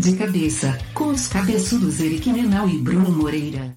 [0.00, 3.74] De cabeça, com os cabeçudos Eric Menal e Bruno Moreira.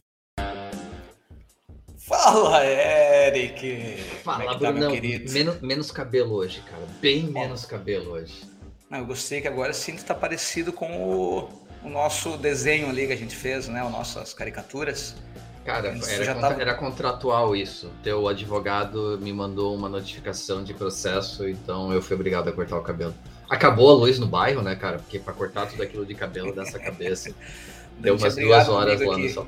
[1.97, 3.97] Fala, Eric!
[4.23, 4.91] Fala, é tá, Bruno.
[5.31, 6.83] Menos, menos cabelo hoje, cara.
[7.01, 8.43] Bem menos cabelo hoje.
[8.87, 11.49] Não, eu gostei que agora sim está parecido com o,
[11.83, 13.81] o, nosso desenho ali que a gente fez, né?
[13.81, 15.15] As nossas caricaturas.
[15.65, 16.61] Cara, era, contra, tava...
[16.61, 17.89] era, contratual isso.
[18.03, 22.83] Teu advogado me mandou uma notificação de processo, então eu fui obrigado a cortar o
[22.83, 23.15] cabelo.
[23.51, 24.97] Acabou a luz no bairro, né, cara?
[24.97, 27.35] Porque para cortar tudo aquilo de cabelo dessa cabeça,
[27.99, 29.45] deu umas duas horas lá no sol.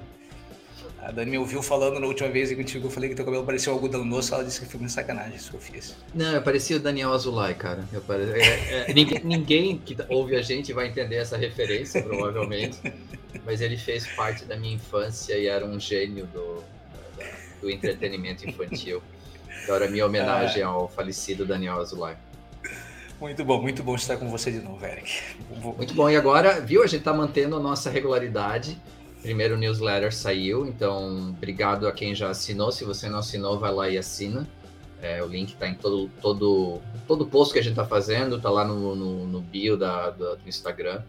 [1.02, 3.72] A Dani me ouviu falando na última vez contigo, eu falei que teu cabelo parecia
[3.72, 5.96] um algodão doce, ela disse que foi uma sacanagem isso que eu fiz.
[6.14, 7.86] Não, eu parecia o Daniel Azulay, cara.
[8.06, 8.24] Pare...
[8.24, 12.78] É, é, ninguém, ninguém, que ouve a gente vai entender essa referência, provavelmente.
[13.46, 16.62] mas ele fez parte da minha infância e era um gênio do,
[17.62, 19.02] do entretenimento infantil.
[19.64, 20.68] Então era minha homenagem ah.
[20.68, 22.16] ao falecido Daniel Azulay.
[23.24, 25.10] Muito bom, muito bom estar com você de novo, Eric.
[25.78, 26.10] Muito bom.
[26.10, 28.78] E agora, viu, a gente está mantendo a nossa regularidade
[29.22, 32.70] primeiro newsletter saiu, então obrigado a quem já assinou.
[32.70, 34.46] Se você não assinou, vai lá e assina.
[35.02, 38.50] É, o link está em todo, todo, todo post que a gente está fazendo, está
[38.50, 41.02] lá no, no, no bio da, da, do Instagram.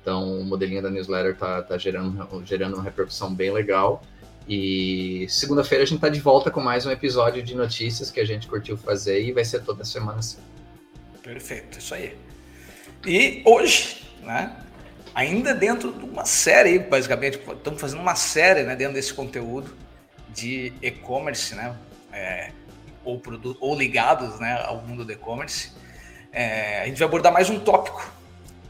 [0.00, 4.02] Então o modelinho da newsletter está tá gerando, gerando uma repercussão bem legal.
[4.48, 8.24] E segunda-feira a gente está de volta com mais um episódio de notícias que a
[8.24, 10.38] gente curtiu fazer e vai ser toda semana assim.
[11.26, 12.16] Perfeito, isso aí.
[13.04, 14.56] E hoje, né,
[15.12, 19.76] ainda dentro de uma série, basicamente, estamos fazendo uma série né, dentro desse conteúdo
[20.28, 21.76] de e-commerce, né?
[22.12, 22.52] É,
[23.04, 25.72] ou, produto, ou ligados né, ao mundo do e-commerce.
[26.32, 28.08] É, a gente vai abordar mais um tópico,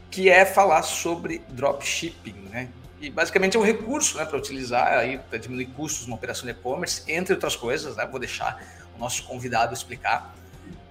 [0.09, 2.69] que é falar sobre dropshipping, né?
[2.99, 7.03] E basicamente é um recurso né, para utilizar para diminuir custos numa operação de e-commerce,
[7.07, 8.07] entre outras coisas, né?
[8.07, 8.59] Vou deixar
[8.95, 10.35] o nosso convidado explicar.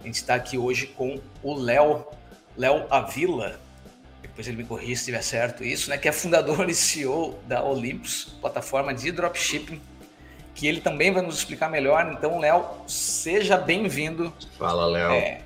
[0.07, 2.07] A gente está aqui hoje com o Léo,
[2.57, 3.59] Léo Avila,
[4.23, 7.65] depois ele me corrija se estiver certo isso, né, que é fundador e CEO da
[7.65, 9.83] Olympus, plataforma de dropshipping,
[10.55, 12.08] que ele também vai nos explicar melhor.
[12.17, 14.33] Então, Léo, seja bem-vindo.
[14.57, 15.11] Fala, Léo.
[15.11, 15.41] É,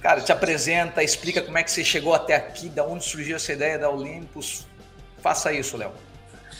[0.00, 3.52] cara, te apresenta, explica como é que você chegou até aqui, da onde surgiu essa
[3.52, 4.66] ideia da Olympus.
[5.20, 5.92] Faça isso, Léo.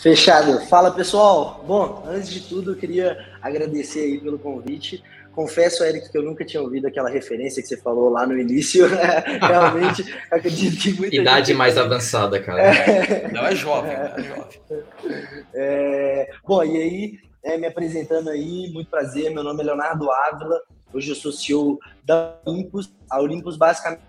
[0.03, 0.67] Fechado.
[0.67, 1.65] Fala, pessoal.
[1.67, 5.03] Bom, antes de tudo, eu queria agradecer aí pelo convite.
[5.39, 8.89] Confesso, Eric, que eu nunca tinha ouvido aquela referência que você falou lá no início.
[9.41, 11.57] Realmente, acredito que muita Idade gente...
[11.57, 12.61] mais avançada, cara.
[12.61, 13.31] É...
[13.31, 14.85] Não, é jovem, é jovem.
[15.55, 16.29] É...
[16.45, 20.61] Bom, e aí, é, me apresentando aí, muito prazer, meu nome é Leonardo Ávila,
[20.93, 22.93] hoje eu sou CEO da Olympus.
[23.09, 24.08] A Olympus basicamente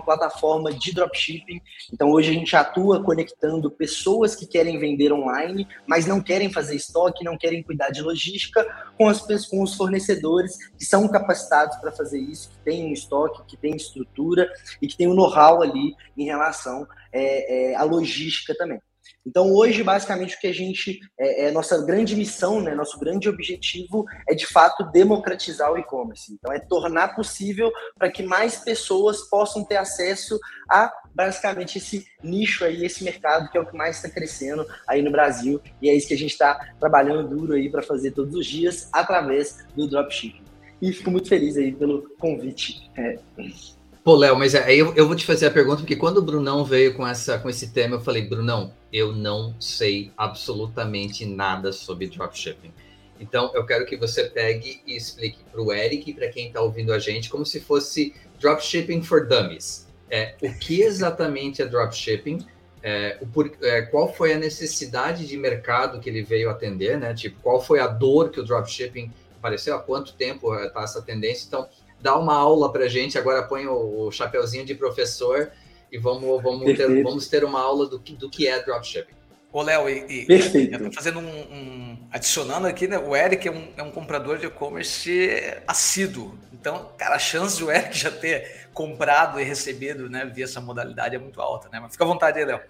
[0.00, 1.60] plataforma de dropshipping.
[1.92, 6.76] Então hoje a gente atua conectando pessoas que querem vender online, mas não querem fazer
[6.76, 8.64] estoque, não querem cuidar de logística,
[8.96, 13.42] com, as, com os fornecedores que são capacitados para fazer isso, que têm um estoque,
[13.46, 14.48] que têm estrutura
[14.80, 18.80] e que têm um know-how ali em relação é, é, à logística também.
[19.30, 20.98] Então, hoje, basicamente, o que a gente.
[21.18, 26.32] É, é nossa grande missão, né, nosso grande objetivo é, de fato, democratizar o e-commerce.
[26.34, 30.36] Então, é tornar possível para que mais pessoas possam ter acesso
[30.68, 35.00] a, basicamente, esse nicho aí, esse mercado que é o que mais está crescendo aí
[35.00, 35.60] no Brasil.
[35.80, 38.88] E é isso que a gente está trabalhando duro aí para fazer todos os dias
[38.92, 40.42] através do dropshipping.
[40.82, 42.90] E fico muito feliz aí pelo convite.
[42.96, 43.16] É.
[44.02, 46.64] Pô, Léo, mas aí eu, eu, vou te fazer a pergunta, porque quando o Brunão
[46.64, 52.06] veio com, essa, com esse tema, eu falei, Brunão, eu não sei absolutamente nada sobre
[52.06, 52.72] dropshipping.
[53.20, 56.62] Então, eu quero que você pegue e explique para o Eric e para quem está
[56.62, 59.86] ouvindo a gente, como se fosse dropshipping for dummies.
[60.10, 62.46] É, o que exatamente é dropshipping?
[62.82, 67.12] É, o, por, é, qual foi a necessidade de mercado que ele veio atender, né?
[67.12, 69.76] Tipo, qual foi a dor que o dropshipping apareceu?
[69.76, 71.46] Há quanto tempo está essa tendência?
[71.46, 71.68] Então,
[72.00, 73.18] dá uma aula para gente.
[73.18, 75.50] Agora põe o, o chapeuzinho de professor
[75.90, 79.14] e vamos, vamos, ter, vamos ter uma aula do que, do que é dropshipping.
[79.52, 82.98] Ô, Léo, e, e fazendo um, um, Adicionando aqui, né?
[82.98, 86.36] O Eric é um, é um comprador de e-commerce assíduo.
[86.52, 90.60] Então, cara, a chance de o Eric já ter comprado e recebido, né, via essa
[90.60, 91.80] modalidade é muito alta, né?
[91.80, 92.60] Mas fica à vontade aí, Léo.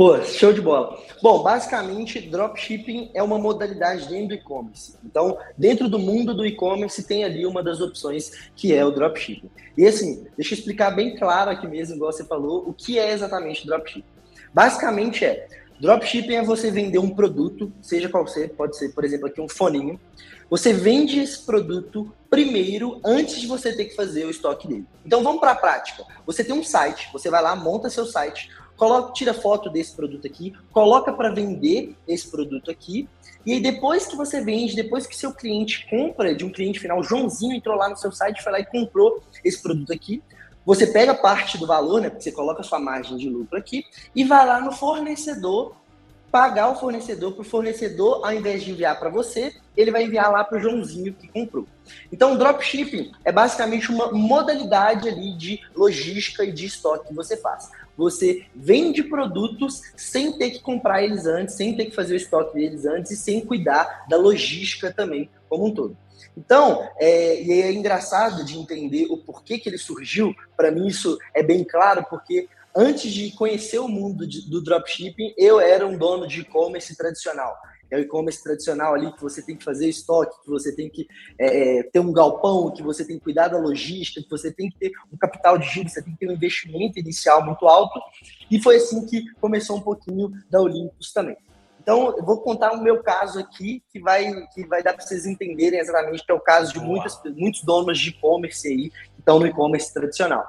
[0.00, 0.98] Pô, show de bola.
[1.22, 4.96] Bom, basicamente, dropshipping é uma modalidade dentro do e-commerce.
[5.04, 9.50] Então, dentro do mundo do e-commerce, tem ali uma das opções que é o dropshipping.
[9.76, 13.12] E assim, deixa eu explicar bem claro aqui mesmo, igual você falou, o que é
[13.12, 14.08] exatamente dropshipping.
[14.54, 15.46] Basicamente é,
[15.78, 19.50] dropshipping é você vender um produto, seja qual seja, pode ser, por exemplo, aqui um
[19.50, 20.00] foninho.
[20.48, 24.86] Você vende esse produto primeiro, antes de você ter que fazer o estoque dele.
[25.04, 26.04] Então, vamos para a prática.
[26.24, 28.48] Você tem um site, você vai lá, monta seu site,
[28.80, 33.06] coloca, tira foto desse produto aqui, coloca para vender esse produto aqui,
[33.44, 37.02] e aí depois que você vende, depois que seu cliente compra, de um cliente final,
[37.02, 40.22] Joãozinho entrou lá no seu site, foi lá e comprou esse produto aqui,
[40.64, 42.10] Você pega parte do valor, né?
[42.10, 43.84] Porque você coloca a sua margem de lucro aqui
[44.14, 45.74] e vai lá no fornecedor
[46.30, 50.30] pagar o fornecedor para o fornecedor, ao invés de enviar para você, ele vai enviar
[50.30, 51.66] lá para o Joãozinho que comprou.
[52.12, 57.70] Então, dropshipping é basicamente uma modalidade ali de logística e de estoque que você faz.
[58.00, 62.54] Você vende produtos sem ter que comprar eles antes, sem ter que fazer o estoque
[62.54, 65.96] deles antes e sem cuidar da logística também como um todo.
[66.36, 70.34] Então, é, e é engraçado de entender o porquê que ele surgiu.
[70.56, 75.34] Para mim, isso é bem claro, porque antes de conhecer o mundo de, do dropshipping,
[75.36, 77.54] eu era um dono de e-commerce tradicional.
[77.90, 81.06] É o e-commerce tradicional ali que você tem que fazer estoque, que você tem que
[81.38, 84.70] é, é, ter um galpão, que você tem que cuidar da logística, que você tem
[84.70, 88.00] que ter um capital de giro, você tem que ter um investimento inicial muito alto.
[88.50, 91.36] E foi assim que começou um pouquinho da Olympus também.
[91.82, 95.26] Então, eu vou contar o meu caso aqui, que vai, que vai dar para vocês
[95.26, 99.38] entenderem exatamente que é o caso de muitas, muitos donos de e-commerce aí, que estão
[99.38, 100.46] no e-commerce tradicional.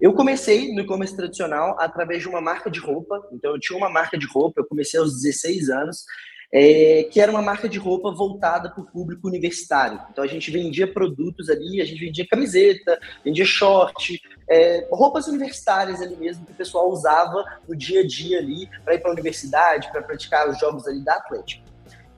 [0.00, 3.24] Eu comecei no e-commerce tradicional através de uma marca de roupa.
[3.30, 6.04] Então, eu tinha uma marca de roupa, eu comecei aos 16 anos,
[6.52, 9.98] é, que era uma marca de roupa voltada para o público universitário.
[10.10, 16.02] Então, a gente vendia produtos ali, a gente vendia camiseta, vendia short, é, roupas universitárias
[16.02, 19.14] ali mesmo, que o pessoal usava no dia a dia ali para ir para a
[19.14, 21.62] universidade, para praticar os jogos ali da Atlética.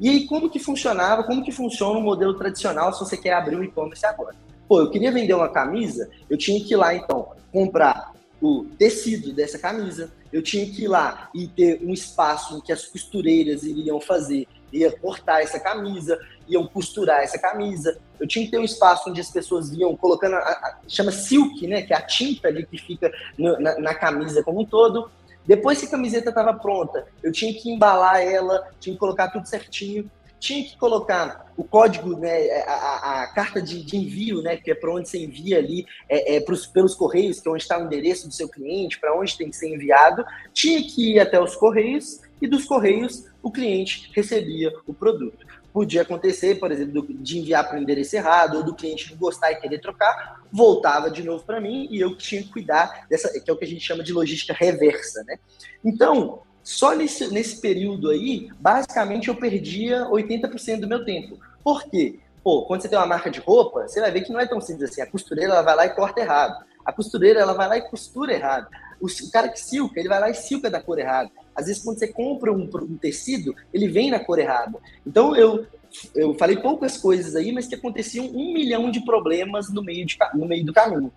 [0.01, 3.55] E aí, como que funcionava, como que funciona o modelo tradicional se você quer abrir
[3.55, 4.35] um e-commerce agora?
[4.67, 8.14] Pô, eu queria vender uma camisa, eu tinha que ir lá, então, comprar
[8.45, 12.75] o tecido dessa camisa, eu tinha que ir lá e ter um espaço em que
[12.75, 17.99] as costureiras iriam fazer, ia cortar essa camisa, iam costurar essa camisa.
[18.21, 21.67] Eu tinha que ter um espaço onde as pessoas iam colocando, a, a, chama silk,
[21.67, 25.11] né, que é a tinta ali que fica no, na, na camisa como um todo.
[25.47, 29.49] Depois que a camiseta estava pronta, eu tinha que embalar ela, tinha que colocar tudo
[29.49, 30.11] certinho
[30.45, 34.71] tinha que colocar o código, né, a, a, a carta de, de, envio, né, que
[34.71, 37.79] é para onde você envia ali, é, é pros, pelos correios, que é onde está
[37.79, 41.41] o endereço do seu cliente, para onde tem que ser enviado, tinha que ir até
[41.41, 45.47] os correios e dos correios o cliente recebia o produto.
[45.73, 49.51] Podia acontecer, por exemplo, de enviar para o endereço errado, ou do cliente não gostar
[49.51, 53.51] e querer trocar, voltava de novo para mim e eu tinha que cuidar dessa, que
[53.51, 55.37] é o que a gente chama de logística reversa, né?
[55.83, 61.39] Então, só nesse, nesse período aí, basicamente eu perdia 80% do meu tempo.
[61.63, 62.19] Por quê?
[62.43, 64.61] Pô, quando você tem uma marca de roupa, você vai ver que não é tão
[64.63, 65.03] simples assim.
[65.03, 66.65] A costureira ela vai lá e corta errado.
[66.85, 68.67] A costureira ela vai lá e costura errado.
[69.01, 71.31] O, cara que silca, ele vai lá e silca da cor errada.
[71.55, 74.79] Às vezes, quando você compra um, um tecido, ele vem na cor errada.
[75.07, 75.67] Então, eu,
[76.15, 80.17] eu falei poucas coisas aí, mas que aconteciam um milhão de problemas no meio, de,
[80.35, 81.13] no meio do caminho.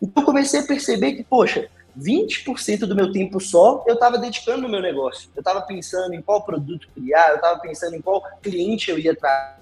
[0.00, 4.68] Então, comecei a perceber que, poxa, 20% do meu tempo só eu estava dedicando no
[4.68, 5.30] meu negócio.
[5.34, 9.14] Eu estava pensando em qual produto criar, eu estava pensando em qual cliente eu ia
[9.14, 9.60] trazer,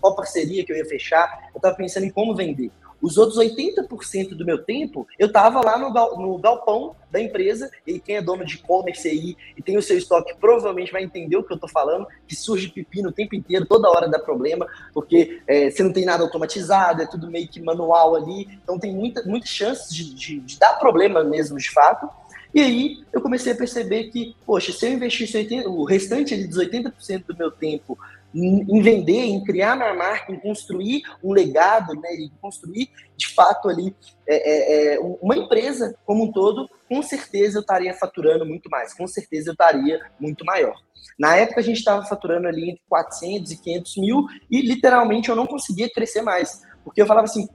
[0.00, 2.70] qual parceria que eu ia fechar, eu estava pensando em como vender.
[3.00, 7.70] Os outros 80% do meu tempo, eu estava lá no, gal, no galpão da empresa,
[7.86, 11.36] e quem é dono de e-commerce aí e tem o seu estoque provavelmente vai entender
[11.36, 14.66] o que eu estou falando, que surge pepino o tempo inteiro, toda hora dá problema,
[14.92, 18.92] porque é, você não tem nada automatizado, é tudo meio que manual ali, então tem
[18.92, 22.08] muita, muitas chances de, de, de dar problema mesmo, de fato.
[22.56, 26.46] E aí eu comecei a perceber que, poxa, se eu investisse 80, o restante ali
[26.46, 27.98] dos 80% do meu tempo
[28.34, 33.68] em vender, em criar minha marca, em construir um legado, né, em construir de fato
[33.68, 33.94] ali
[34.26, 38.94] é, é, é uma empresa como um todo, com certeza eu estaria faturando muito mais,
[38.94, 40.80] com certeza eu estaria muito maior.
[41.18, 45.36] Na época a gente estava faturando ali entre 400 e 500 mil e literalmente eu
[45.36, 46.62] não conseguia crescer mais.
[46.86, 47.48] Porque eu falava assim,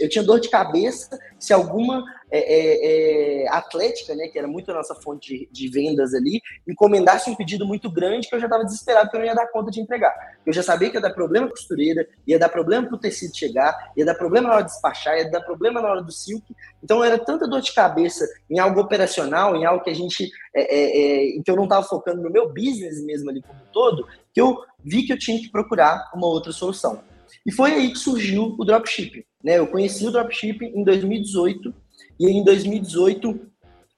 [0.00, 4.70] eu, tinha dor de cabeça se alguma é, é, é, atlética, né, que era muito
[4.70, 8.46] a nossa fonte de, de, vendas ali, encomendasse um pedido muito grande que eu já
[8.46, 10.10] estava desesperado que eu não ia dar conta de entregar.
[10.46, 13.92] Eu já sabia que ia dar problema costureira, ia dar problema para o tecido chegar,
[13.94, 16.42] ia dar problema na hora de despachar, ia dar problema na hora do silk.
[16.82, 20.62] Então era tanta dor de cabeça em algo operacional, em algo que a gente, é,
[20.62, 24.08] é, é, que eu não estava focando no meu business mesmo ali como um todo,
[24.32, 27.02] que eu vi que eu tinha que procurar uma outra solução.
[27.46, 29.22] E foi aí que surgiu o dropshipping.
[29.42, 29.58] Né?
[29.58, 31.72] Eu conheci o dropshipping em 2018,
[32.18, 33.40] e em 2018,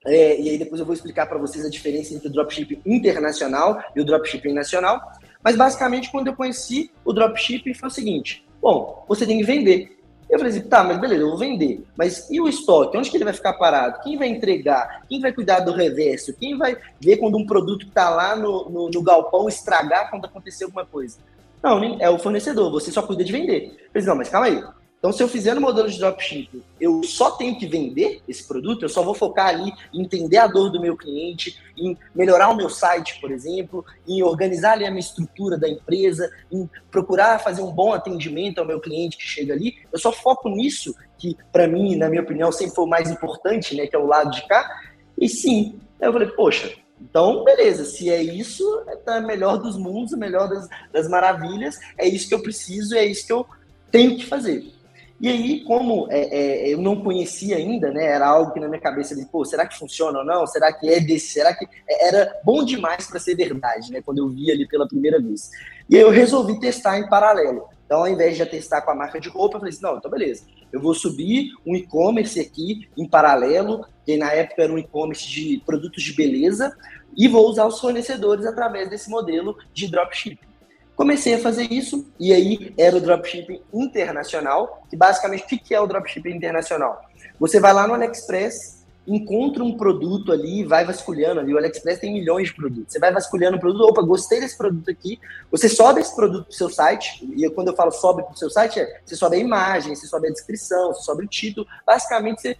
[0.07, 3.83] é, e aí depois eu vou explicar para vocês a diferença entre o dropshipping internacional
[3.97, 5.01] e o dropshipping nacional.
[5.43, 9.99] Mas basicamente, quando eu conheci o dropshipping, foi o seguinte: bom, você tem que vender.
[10.29, 11.83] Eu falei assim, tá, mas beleza, eu vou vender.
[11.97, 12.99] Mas e o estoque?
[12.99, 14.03] Onde que ele vai ficar parado?
[14.03, 15.07] Quem vai entregar?
[15.09, 16.35] Quem vai cuidar do reverso?
[16.35, 20.65] Quem vai ver quando um produto está lá no, no, no, galpão estragar quando acontecer
[20.65, 21.19] alguma coisa?
[21.63, 23.77] Não, é o fornecedor, você só cuida de vender.
[23.93, 24.63] Eu falei, não, mas calma aí.
[24.99, 28.83] Então, se eu fizer no modelo de dropshipping, eu só tenho que vender esse produto,
[28.83, 32.57] eu só vou focar ali em entender a dor do meu cliente, em melhorar o
[32.57, 37.63] meu site, por exemplo, em organizar ali a minha estrutura da empresa, em procurar fazer
[37.63, 39.77] um bom atendimento ao meu cliente que chega ali.
[39.93, 43.77] Eu só foco nisso, que para mim, na minha opinião, sempre foi o mais importante,
[43.77, 44.81] né, que é o lado de cá.
[45.17, 50.13] E sim, eu falei, poxa, então, beleza, se é isso, é tá melhor dos mundos,
[50.17, 53.47] melhor das, das maravilhas, é isso que eu preciso, é isso que eu
[53.91, 54.73] tenho que fazer.
[55.21, 58.05] E aí, como é, é, eu não conhecia ainda, né?
[58.05, 60.47] Era algo que na minha cabeça de, pô, será que funciona ou não?
[60.47, 61.33] Será que é desse?
[61.33, 64.01] Será que era bom demais para ser verdade, né?
[64.01, 65.51] Quando eu vi ali pela primeira vez.
[65.91, 67.69] E aí eu resolvi testar em paralelo.
[67.85, 70.11] Então, ao invés de testar com a marca de roupa, eu falei assim, não, então
[70.11, 70.45] beleza.
[70.73, 75.63] Eu vou subir um e-commerce aqui em paralelo, que na época era um e-commerce de
[75.65, 76.77] produtos de beleza,
[77.17, 80.47] e vou usar os fornecedores através desse modelo de dropshipping.
[80.95, 85.81] Comecei a fazer isso, e aí era o dropshipping internacional, que basicamente o que é
[85.81, 87.01] o dropshipping internacional?
[87.39, 88.78] Você vai lá no AliExpress,
[89.15, 93.13] encontra um produto ali, vai vasculhando ali, o AliExpress tem milhões de produtos, você vai
[93.13, 95.19] vasculhando o produto, opa, gostei desse produto aqui,
[95.51, 98.37] você sobe esse produto para o seu site, e quando eu falo sobe para o
[98.37, 101.67] seu site, é, você sobe a imagem, você sobe a descrição, você sobe o título,
[101.87, 102.57] basicamente você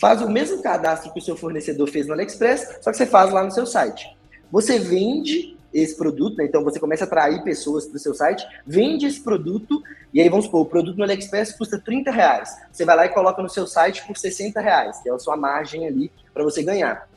[0.00, 3.32] faz o mesmo cadastro que o seu fornecedor fez no AliExpress, só que você faz
[3.32, 4.16] lá no seu site.
[4.50, 6.44] Você vende esse produto, né?
[6.44, 9.82] Então você começa a atrair pessoas para o seu site, vende esse produto,
[10.12, 12.56] e aí vamos supor, o produto no AliExpress custa 30 reais.
[12.72, 15.36] Você vai lá e coloca no seu site por 60 reais, que é a sua
[15.36, 17.08] margem ali para você ganhar.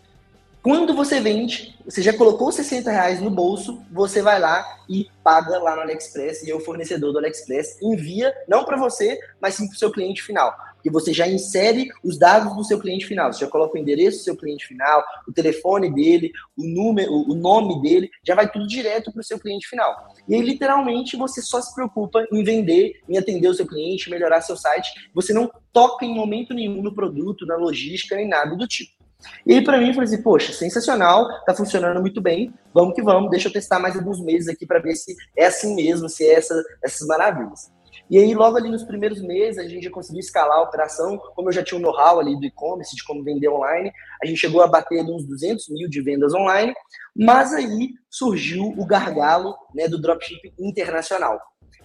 [0.61, 5.57] Quando você vende, você já colocou 60 reais no bolso, você vai lá e paga
[5.57, 9.75] lá no AliExpress e o fornecedor do AliExpress envia, não para você, mas sim para
[9.75, 13.31] o seu cliente final que você já insere os dados do seu cliente final.
[13.31, 17.35] Você já coloca o endereço do seu cliente final, o telefone dele, o número, o
[17.35, 20.13] nome dele, já vai tudo direto para o seu cliente final.
[20.27, 24.41] E aí, literalmente, você só se preocupa em vender, em atender o seu cliente, melhorar
[24.41, 24.89] seu site.
[25.13, 29.01] Você não toca em momento nenhum no produto, na logística, nem nada do tipo.
[29.45, 33.01] E aí, para mim, eu falei assim, poxa, sensacional, tá funcionando muito bem, vamos que
[33.01, 36.25] vamos, deixa eu testar mais alguns meses aqui para ver se é assim mesmo, se
[36.25, 37.71] é essa, essas maravilhas.
[38.11, 41.17] E aí, logo ali nos primeiros meses, a gente já conseguiu escalar a operação.
[41.33, 43.89] Como eu já tinha um know-how ali do e-commerce, de como vender online,
[44.21, 46.73] a gente chegou a bater uns 200 mil de vendas online.
[47.15, 51.39] Mas aí surgiu o gargalo né, do dropshipping internacional.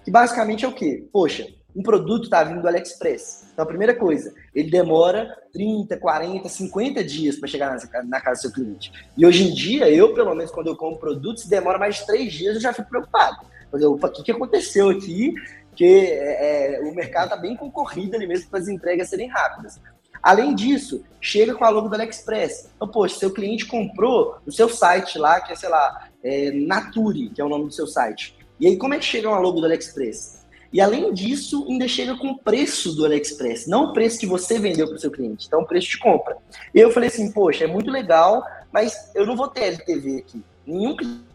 [0.04, 1.08] Que basicamente é o quê?
[1.12, 3.50] Poxa, um produto está vindo do AliExpress.
[3.52, 8.42] Então, a primeira coisa, ele demora 30, 40, 50 dias para chegar na, casa do
[8.42, 8.90] seu cliente.
[9.16, 12.06] E hoje em dia, eu, pelo menos, quando eu compro produtos, se demora mais de
[12.06, 13.46] 3 dias, eu já fico preocupado.
[13.70, 15.32] o que, que aconteceu aqui?
[15.76, 19.78] Porque é, é, o mercado está bem concorrido ali mesmo para as entregas serem rápidas.
[20.22, 22.70] Além disso, chega com a logo do AliExpress.
[22.74, 27.28] Então, poxa, seu cliente comprou no seu site lá, que é, sei lá, é, Nature,
[27.28, 28.34] que é o nome do seu site.
[28.58, 30.46] E aí, como é que chega uma logo do AliExpress?
[30.72, 34.58] E além disso, ainda chega com o preço do AliExpress, não o preço que você
[34.58, 36.38] vendeu para o seu cliente, então o preço de compra.
[36.74, 38.42] E eu falei assim, poxa, é muito legal,
[38.72, 40.42] mas eu não vou ter LTV aqui.
[40.66, 41.25] Nenhum cliente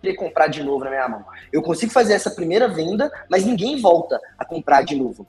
[0.00, 1.24] querer comprar de novo na minha mão.
[1.52, 5.26] Eu consigo fazer essa primeira venda, mas ninguém volta a comprar de novo.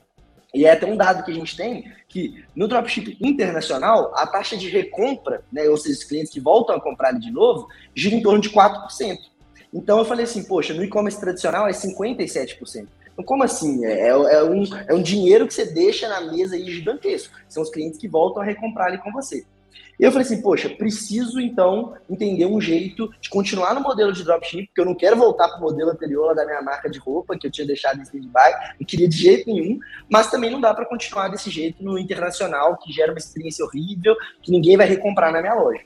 [0.52, 4.56] E é até um dado que a gente tem que no dropship internacional, a taxa
[4.56, 8.22] de recompra, né, ou seja, os clientes que voltam a comprar de novo, gira em
[8.22, 9.18] torno de 4%.
[9.72, 12.88] Então eu falei assim, poxa, no e-commerce tradicional é 57%.
[13.12, 13.84] Então, como assim?
[13.84, 17.34] É, é, é, um, é um dinheiro que você deixa na mesa aí gigantesco.
[17.48, 19.44] São os clientes que voltam a recomprar ali com você.
[19.98, 24.24] E eu falei assim, poxa, preciso então entender um jeito de continuar no modelo de
[24.24, 27.36] dropship, porque eu não quero voltar para o modelo anterior da minha marca de roupa,
[27.38, 30.72] que eu tinha deixado em stand-by, não queria de jeito nenhum, mas também não dá
[30.72, 35.30] para continuar desse jeito no internacional, que gera uma experiência horrível, que ninguém vai recomprar
[35.32, 35.82] na minha loja.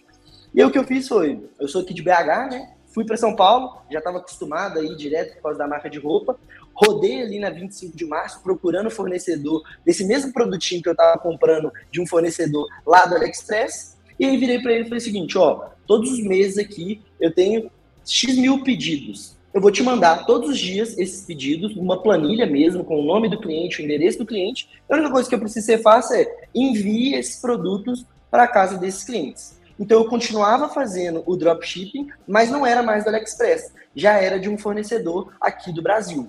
[0.55, 2.75] E aí, o que eu fiz foi, eu sou aqui de BH, né?
[2.95, 6.39] Fui para São Paulo, já estava acostumado aí direto por causa da marca de roupa.
[6.73, 11.73] Rodei ali na 25 de março procurando fornecedor desse mesmo produtinho que eu estava comprando
[11.91, 15.37] de um fornecedor lá do AliExpress e aí virei para ele e falei o seguinte,
[15.37, 17.69] ó, todos os meses aqui eu tenho
[18.05, 19.37] X mil pedidos.
[19.53, 23.29] Eu vou te mandar todos os dias esses pedidos, uma planilha mesmo, com o nome
[23.29, 24.69] do cliente, o endereço do cliente.
[24.89, 28.79] A única coisa que eu preciso ser fácil é envie esses produtos para a casa
[28.79, 29.59] desses clientes.
[29.79, 34.49] Então eu continuava fazendo o dropshipping, mas não era mais do AliExpress, já era de
[34.49, 36.29] um fornecedor aqui do Brasil.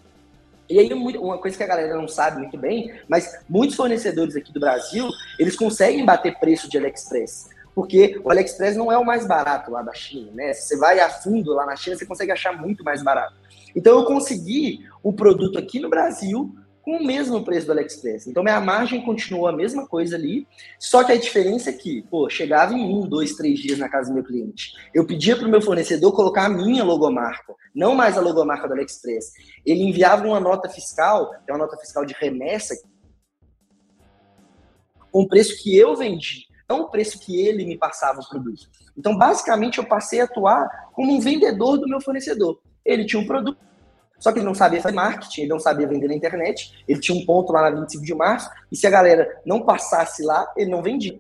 [0.68, 4.52] E aí, uma coisa que a galera não sabe muito bem, mas muitos fornecedores aqui
[4.52, 9.28] do Brasil, eles conseguem bater preço de AliExpress porque o AliExpress não é o mais
[9.28, 10.54] barato lá da China, né?
[10.54, 13.36] Se você vai a fundo lá na China, você consegue achar muito mais barato.
[13.76, 18.28] Então eu consegui o produto aqui no Brasil com o mesmo preço do AliExpress.
[18.28, 20.48] Então minha margem continuou a mesma coisa ali,
[20.80, 24.10] só que a diferença é que, pô, chegava em um, dois, três dias na casa
[24.10, 24.72] do meu cliente.
[24.94, 28.76] Eu pedia para o meu fornecedor colocar a minha logomarca, não mais a logomarca do
[28.76, 29.32] AliExpress.
[29.66, 32.76] Ele enviava uma nota fiscal, é uma nota fiscal de remessa,
[35.12, 38.70] com o preço que eu vendi, não o preço que ele me passava o produto.
[38.96, 42.60] Então, basicamente, eu passei a atuar como um vendedor do meu fornecedor.
[42.86, 43.58] Ele tinha um produto,
[44.20, 47.18] só que ele não sabia fazer marketing, ele não sabia vender na internet, ele tinha
[47.18, 50.72] um ponto lá na 25 de março, e se a galera não passasse lá, ele
[50.72, 51.20] não vendia.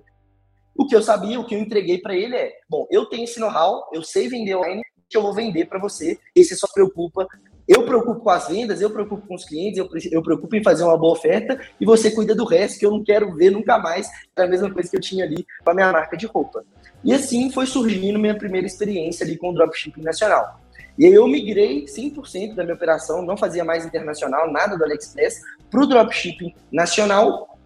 [0.78, 3.40] O que eu sabia, o que eu entreguei para ele é: bom, eu tenho esse
[3.40, 7.28] know-how, eu sei vender online, que eu vou vender para você, e você só preocupa.
[7.68, 9.80] Eu preocupo com as vendas, eu preocupo com os clientes,
[10.12, 13.04] eu, preocupo em fazer uma boa oferta e você cuida do resto que eu não
[13.04, 14.08] quero ver nunca mais.
[14.38, 16.64] É a mesma coisa que eu tinha ali com a minha marca de roupa.
[17.04, 20.60] E assim foi surgindo minha primeira experiência ali com o dropshipping nacional.
[20.98, 25.42] E aí eu migrei 100% da minha operação, não fazia mais internacional, nada do AliExpress,
[25.70, 27.58] para o dropshipping nacional,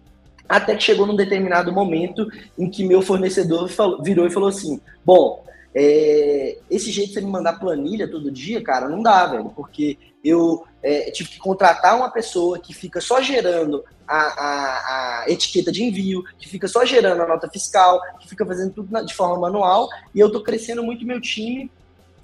[0.48, 4.80] até que chegou num determinado momento em que meu fornecedor falou, virou e falou assim:
[5.04, 9.52] Bom, é, esse jeito de você me mandar planilha todo dia, cara, não dá, velho,
[9.54, 15.24] porque eu é, tive que contratar uma pessoa que fica só gerando a, a, a,
[15.28, 19.14] etiqueta de envio, que fica só gerando a nota fiscal, que fica fazendo tudo de
[19.14, 21.70] forma manual, e eu tô crescendo muito meu time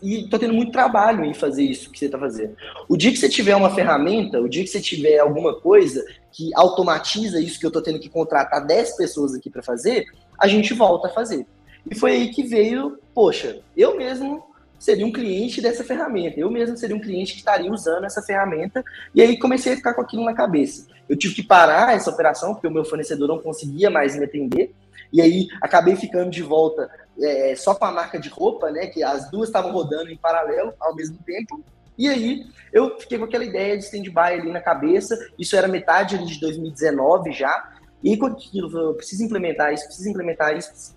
[0.02, 2.56] e tô tendo muito trabalho em fazer isso que você tá fazendo.
[2.88, 6.50] O dia que você tiver uma ferramenta, o dia que você tiver alguma coisa que
[6.54, 10.04] automatiza isso que eu tô tendo que contratar 10 pessoas aqui para fazer,
[10.38, 11.46] a gente volta a fazer.
[11.90, 14.44] E foi aí que veio, poxa, eu mesmo
[14.78, 18.84] seria um cliente dessa ferramenta, eu mesmo seria um cliente que estaria usando essa ferramenta,
[19.14, 20.86] e aí comecei a ficar com aquilo na cabeça.
[21.08, 24.74] Eu tive que parar essa operação, porque o meu fornecedor não conseguia mais me atender,
[25.12, 28.86] e aí acabei ficando de volta é, só com a marca de roupa, né?
[28.86, 31.62] Que as duas estavam rodando em paralelo ao mesmo tempo.
[31.98, 35.16] E aí eu fiquei com aquela ideia de stand-by ali na cabeça.
[35.38, 37.72] Isso era metade de 2019 já.
[38.02, 40.94] E com aquilo, eu preciso implementar isso, preciso implementar isso,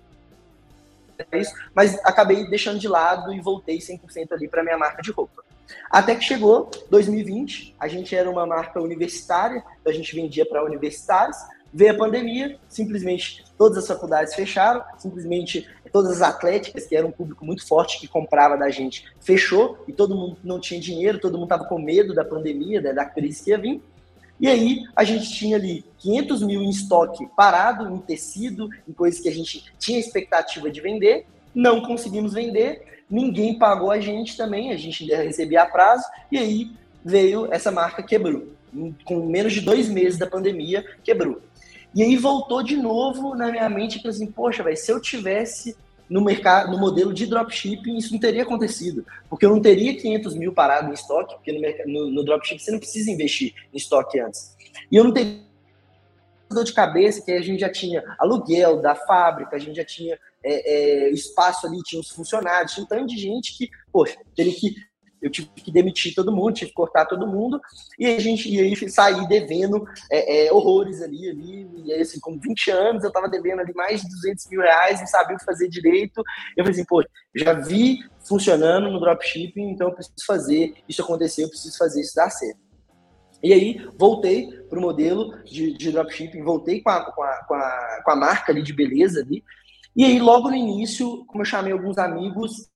[1.33, 5.43] isso, mas acabei deixando de lado e voltei 100% ali para minha marca de roupa.
[5.89, 10.63] Até que chegou 2020, a gente era uma marca universitária, então a gente vendia para
[10.63, 11.37] universitários,
[11.71, 17.11] Veio a pandemia, simplesmente todas as faculdades fecharam, simplesmente todas as atléticas, que era um
[17.11, 21.33] público muito forte que comprava da gente, fechou e todo mundo não tinha dinheiro, todo
[21.33, 23.81] mundo estava com medo da pandemia, da, crise que ia vir.
[24.39, 29.19] E aí a gente tinha ali 500 mil em estoque parado, em tecido, em coisas
[29.19, 34.71] que a gente tinha expectativa de vender, não conseguimos vender, ninguém pagou a gente também,
[34.71, 36.71] a gente recebia a prazo, e aí
[37.03, 38.47] veio essa marca quebrou.
[39.03, 41.41] Com menos de dois meses da pandemia, quebrou.
[41.93, 45.75] E aí voltou de novo na minha mente que assim, poxa, velho, se eu tivesse
[46.09, 49.05] no mercado, no modelo de dropshipping, isso não teria acontecido.
[49.29, 52.71] Porque eu não teria 500 mil parado em estoque, porque no, no, no dropshipping você
[52.71, 54.55] não precisa investir em estoque antes.
[54.91, 55.39] E eu não teria
[56.49, 60.17] dor de cabeça, que a gente já tinha aluguel da fábrica, a gente já tinha
[60.43, 64.53] é, é, espaço ali, tinha os funcionários, tinha um tanto de gente que, poxa, teria
[64.53, 64.73] que
[65.21, 67.59] eu tive que demitir todo mundo, tive que cortar todo mundo,
[67.97, 72.39] e a gente e aí devendo é, é, horrores ali, ali, e aí, assim, com
[72.39, 75.45] 20 anos eu tava devendo ali mais de 200 mil reais, não sabia o que
[75.45, 76.23] fazer direito,
[76.55, 77.03] eu falei assim, pô,
[77.35, 82.15] já vi funcionando no dropshipping, então eu preciso fazer, isso aconteceu, eu preciso fazer isso
[82.15, 82.59] dar certo.
[83.41, 87.53] E aí, voltei para o modelo de, de dropshipping, voltei com a, com, a, com,
[87.53, 89.43] a, com a marca ali de beleza ali,
[89.95, 92.69] e aí, logo no início, como eu chamei alguns amigos,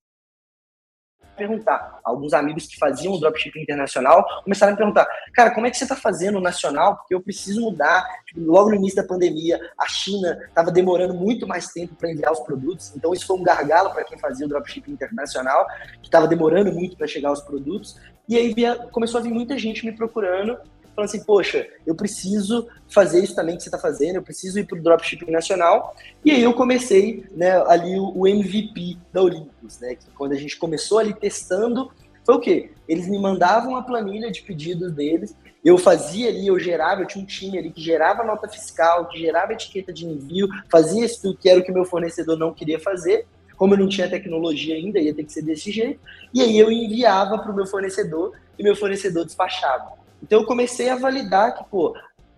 [1.36, 2.00] perguntar.
[2.04, 5.84] Alguns amigos que faziam dropshipping internacional começaram a me perguntar, cara, como é que você
[5.84, 6.98] está fazendo nacional?
[6.98, 8.06] Porque eu preciso mudar.
[8.26, 12.32] Tipo, logo no início da pandemia, a China estava demorando muito mais tempo para enviar
[12.32, 15.65] os produtos, então isso foi um gargalo para quem fazia o dropshipping internacional,
[16.02, 18.00] que estava demorando muito para chegar os produtos.
[18.28, 20.58] E aí via, começou a vir muita gente me procurando
[20.95, 24.65] falando assim, poxa, eu preciso fazer isso também que você está fazendo, eu preciso ir
[24.65, 25.95] para o dropshipping nacional.
[26.23, 29.95] E aí eu comecei né, ali o, MVP da Olympus, né?
[29.95, 31.91] Que quando a gente começou ali testando,
[32.25, 32.71] foi o quê?
[32.88, 37.23] Eles me mandavam a planilha de pedidos deles, eu fazia ali, eu gerava, eu tinha
[37.23, 41.49] um time ali que gerava nota fiscal, que gerava etiqueta de envio, fazia isso que
[41.49, 43.25] era o que meu fornecedor não queria fazer.
[43.56, 45.99] Como eu não tinha tecnologia ainda, ia ter que ser desse jeito.
[46.34, 50.02] E aí eu enviava para o meu fornecedor e meu fornecedor despachava.
[50.23, 51.93] Então eu comecei a validar que, pô,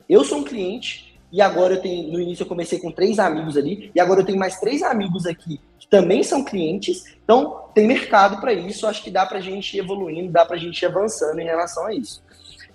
[0.10, 3.56] eu sou um cliente e agora eu tenho, no início eu comecei com três amigos
[3.58, 7.88] ali, e agora eu tenho mais três amigos aqui que também são clientes, então tem
[7.88, 10.82] mercado para isso, acho que dá para a gente ir evoluindo, dá para a gente
[10.82, 12.24] ir avançando em relação a isso.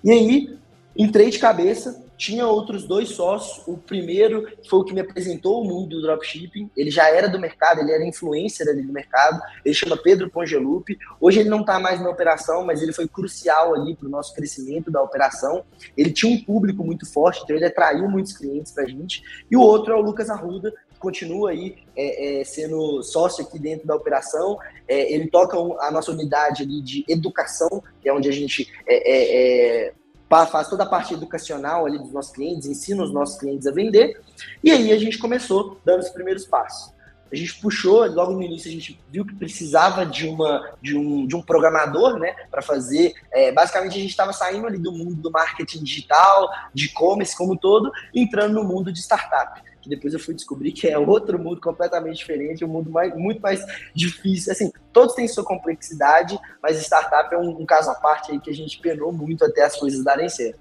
[0.03, 0.57] E aí,
[0.95, 3.67] entrei de cabeça, tinha outros dois sócios.
[3.67, 6.69] O primeiro foi o que me apresentou o mundo do dropshipping.
[6.77, 9.41] Ele já era do mercado, ele era influencer ali do mercado.
[9.65, 10.99] Ele chama Pedro Pongelupi.
[11.19, 14.35] Hoje ele não está mais na operação, mas ele foi crucial ali para o nosso
[14.35, 15.65] crescimento da operação.
[15.97, 19.23] Ele tinha um público muito forte, então ele atraiu muitos clientes para a gente.
[19.49, 23.57] E o outro é o Lucas Arruda, que continua aí é, é, sendo sócio aqui
[23.57, 24.59] dentro da operação.
[24.87, 29.11] É, ele toca a nossa unidade ali de educação, que é onde a gente é,
[29.11, 30.00] é, é
[30.31, 34.19] faz toda a parte educacional ali dos nossos clientes, ensina os nossos clientes a vender.
[34.63, 36.93] E aí a gente começou dando os primeiros passos.
[37.31, 41.25] A gente puxou, logo no início a gente viu que precisava de, uma, de, um,
[41.25, 43.13] de um programador, né, para fazer.
[43.31, 47.57] É, basicamente a gente estava saindo ali do mundo do marketing digital, de e-commerce como
[47.57, 51.59] todo, entrando no mundo de startup que depois eu fui descobrir que é outro mundo
[51.59, 54.51] completamente diferente, um mundo mais, muito mais difícil.
[54.51, 58.49] Assim, todos têm sua complexidade, mas startup é um, um caso à parte aí que
[58.49, 60.59] a gente penou muito até as coisas darem certo.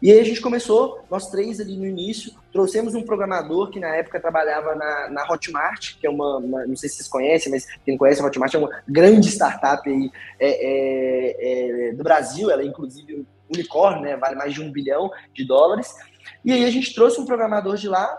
[0.00, 3.96] E aí a gente começou, nós três ali no início, trouxemos um programador que na
[3.96, 7.66] época trabalhava na, na Hotmart, que é uma, uma, não sei se vocês conhecem, mas
[7.84, 12.62] quem conhece a Hotmart é uma grande startup aí é, é, é, do Brasil, ela
[12.62, 15.92] é inclusive unicórnio, né, vale mais de um bilhão de dólares.
[16.44, 18.16] E aí a gente trouxe um programador de lá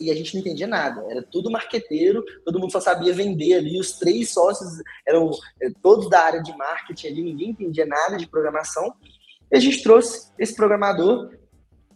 [0.00, 1.04] e a gente não entendia nada.
[1.08, 3.78] Era tudo marqueteiro, todo mundo só sabia vender ali.
[3.78, 8.26] Os três sócios eram eh, todos da área de marketing ali, ninguém entendia nada de
[8.26, 8.94] programação.
[9.50, 11.30] E a gente trouxe esse programador,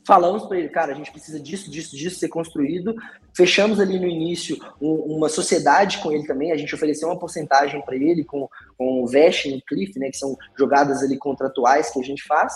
[0.07, 2.95] falamos para ele, cara, a gente precisa disso, disso, disso ser construído.
[3.37, 6.53] Fechamos ali no início um, uma sociedade com ele também.
[6.53, 10.17] A gente ofereceu uma porcentagem para ele com, com o Vest e Cliff, né, que
[10.17, 12.53] são jogadas ali contratuais que a gente faz.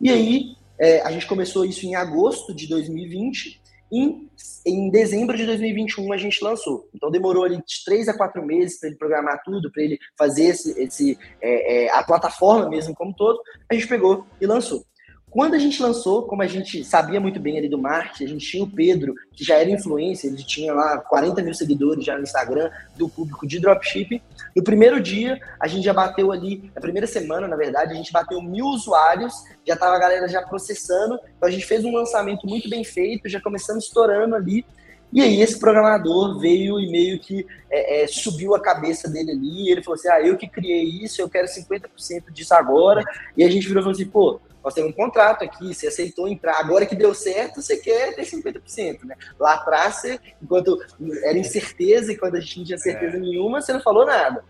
[0.00, 3.61] E aí é, a gente começou isso em agosto de 2020
[3.92, 4.28] em,
[4.66, 6.88] em dezembro de 2021 a gente lançou.
[6.94, 10.44] Então demorou ali de três a quatro meses para ele programar tudo, para ele fazer
[10.44, 13.38] esse, esse é, é, a plataforma mesmo como todo.
[13.70, 14.84] A gente pegou e lançou.
[15.32, 18.46] Quando a gente lançou, como a gente sabia muito bem ali do marketing, a gente
[18.46, 22.22] tinha o Pedro, que já era influencer, ele tinha lá 40 mil seguidores já no
[22.22, 24.20] Instagram do público de dropshipping.
[24.54, 28.12] No primeiro dia, a gente já bateu ali, na primeira semana, na verdade, a gente
[28.12, 29.32] bateu mil usuários,
[29.66, 31.18] já tava a galera já processando.
[31.38, 34.66] Então a gente fez um lançamento muito bem feito, já começamos estourando ali.
[35.10, 39.70] E aí esse programador veio e meio que é, é, subiu a cabeça dele ali,
[39.70, 43.02] ele falou assim, ah, eu que criei isso, eu quero 50% disso agora.
[43.34, 46.28] E a gente virou e falou assim, pô, nós temos um contrato aqui, você aceitou
[46.28, 49.16] entrar, agora que deu certo, você quer ter 50%, né?
[49.38, 50.78] Lá atrás, você, enquanto
[51.24, 53.20] era incerteza e quando a gente não tinha certeza é.
[53.20, 54.44] nenhuma, você não falou nada.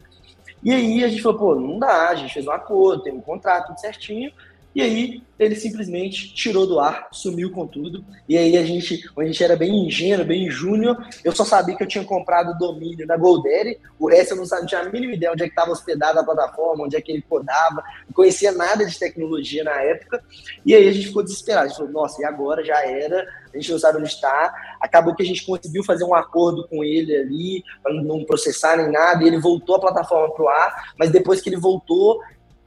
[0.62, 3.20] E aí a gente falou, pô, não dá, a gente fez um acordo, tem um
[3.20, 4.30] contrato tudo certinho,
[4.74, 8.04] e aí ele simplesmente tirou do ar, sumiu com tudo.
[8.28, 11.82] E aí a gente, a gente era bem ingênuo, bem júnior, eu só sabia que
[11.82, 15.14] eu tinha comprado o domínio na Goldere, o resto eu não, sabia, tinha a mínima
[15.14, 18.52] ideia onde é que estava hospedada a plataforma, onde é que ele codava, não conhecia
[18.52, 20.22] nada de tecnologia na época.
[20.64, 22.64] E aí a gente ficou desesperado, a gente falou, nossa, e agora?
[22.64, 24.54] Já era, a gente não sabe onde está.
[24.80, 28.90] Acabou que a gente conseguiu fazer um acordo com ele ali, para não processar nem
[28.90, 32.20] nada, e ele voltou a plataforma para o ar, mas depois que ele voltou,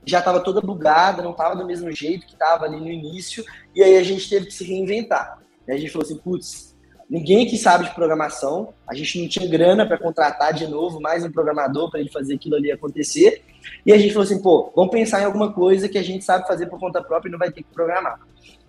[0.06, 3.44] já estava toda bugada, não estava do mesmo jeito que estava ali no início,
[3.76, 5.40] e aí a gente teve que se reinventar.
[5.68, 6.76] A gente falou assim, putz,
[7.10, 11.26] ninguém que sabe de programação, a gente não tinha grana para contratar de novo mais
[11.26, 13.44] um programador para ele fazer aquilo ali acontecer,
[13.86, 16.48] e a gente falou assim, pô, vamos pensar em alguma coisa que a gente sabe
[16.48, 18.20] fazer por conta própria e não vai ter que programar.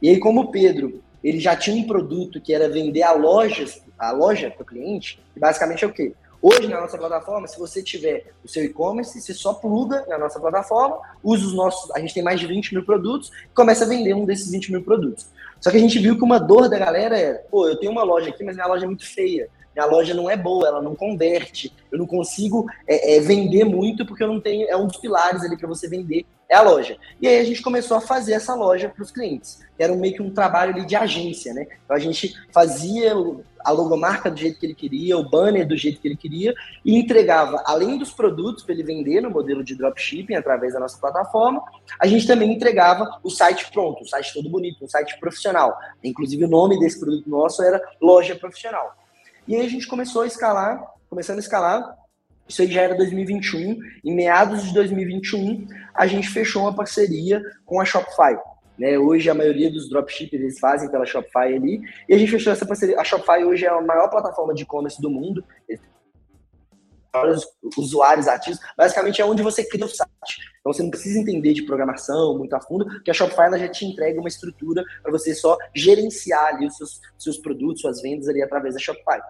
[0.00, 3.64] E aí, como o Pedro, ele já tinha um produto que era vender a loja,
[3.98, 6.14] a loja para o cliente, que basicamente é o quê?
[6.48, 10.38] Hoje, na nossa plataforma, se você tiver o seu e-commerce, você só pluga na nossa
[10.38, 11.90] plataforma, usa os nossos.
[11.90, 14.70] A gente tem mais de 20 mil produtos e começa a vender um desses 20
[14.70, 15.26] mil produtos.
[15.60, 18.04] Só que a gente viu que uma dor da galera é: pô, eu tenho uma
[18.04, 19.48] loja aqui, mas minha loja é muito feia.
[19.74, 21.74] Minha loja não é boa, ela não converte.
[21.90, 24.68] Eu não consigo é, é, vender muito porque eu não tenho.
[24.68, 26.96] É um dos pilares ali para você vender é a loja.
[27.20, 29.60] E aí a gente começou a fazer essa loja para os clientes.
[29.78, 31.66] Era meio que um trabalho ali de agência, né?
[31.84, 33.14] Então a gente fazia
[33.66, 36.96] a logomarca do jeito que ele queria, o banner do jeito que ele queria, e
[36.96, 41.60] entregava, além dos produtos para ele vender no modelo de dropshipping através da nossa plataforma,
[41.98, 45.76] a gente também entregava o site pronto, o site todo bonito, um site profissional.
[46.04, 48.94] Inclusive o nome desse produto nosso era Loja Profissional.
[49.48, 51.96] E aí a gente começou a escalar, começando a escalar,
[52.48, 53.78] isso aí já era 2021.
[54.04, 58.36] Em meados de 2021, a gente fechou uma parceria com a Shopify.
[58.78, 58.98] Né?
[58.98, 61.80] Hoje a maioria dos dropshippers eles fazem pela Shopify ali.
[62.08, 63.00] E a gente fechou essa parceria.
[63.00, 65.44] A Shopify hoje é a maior plataforma de e-commerce do mundo.
[67.76, 70.10] Usuários ativos, basicamente é onde você cria o site.
[70.60, 73.68] Então você não precisa entender de programação muito a fundo, porque a Shopify ela já
[73.68, 78.28] te entrega uma estrutura para você só gerenciar ali os seus, seus produtos, suas vendas
[78.28, 79.20] ali através da Shopify.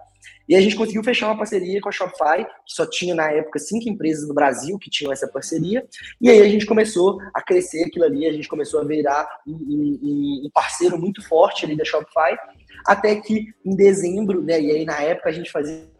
[0.49, 3.59] E a gente conseguiu fechar uma parceria com a Shopify, que só tinha na época
[3.59, 5.85] cinco empresas no Brasil que tinham essa parceria.
[6.21, 9.53] E aí a gente começou a crescer aquilo ali, a gente começou a virar um,
[9.53, 12.35] um, parceiro muito forte ali da Shopify,
[12.85, 15.96] até que em dezembro, né, e aí na época a gente fazia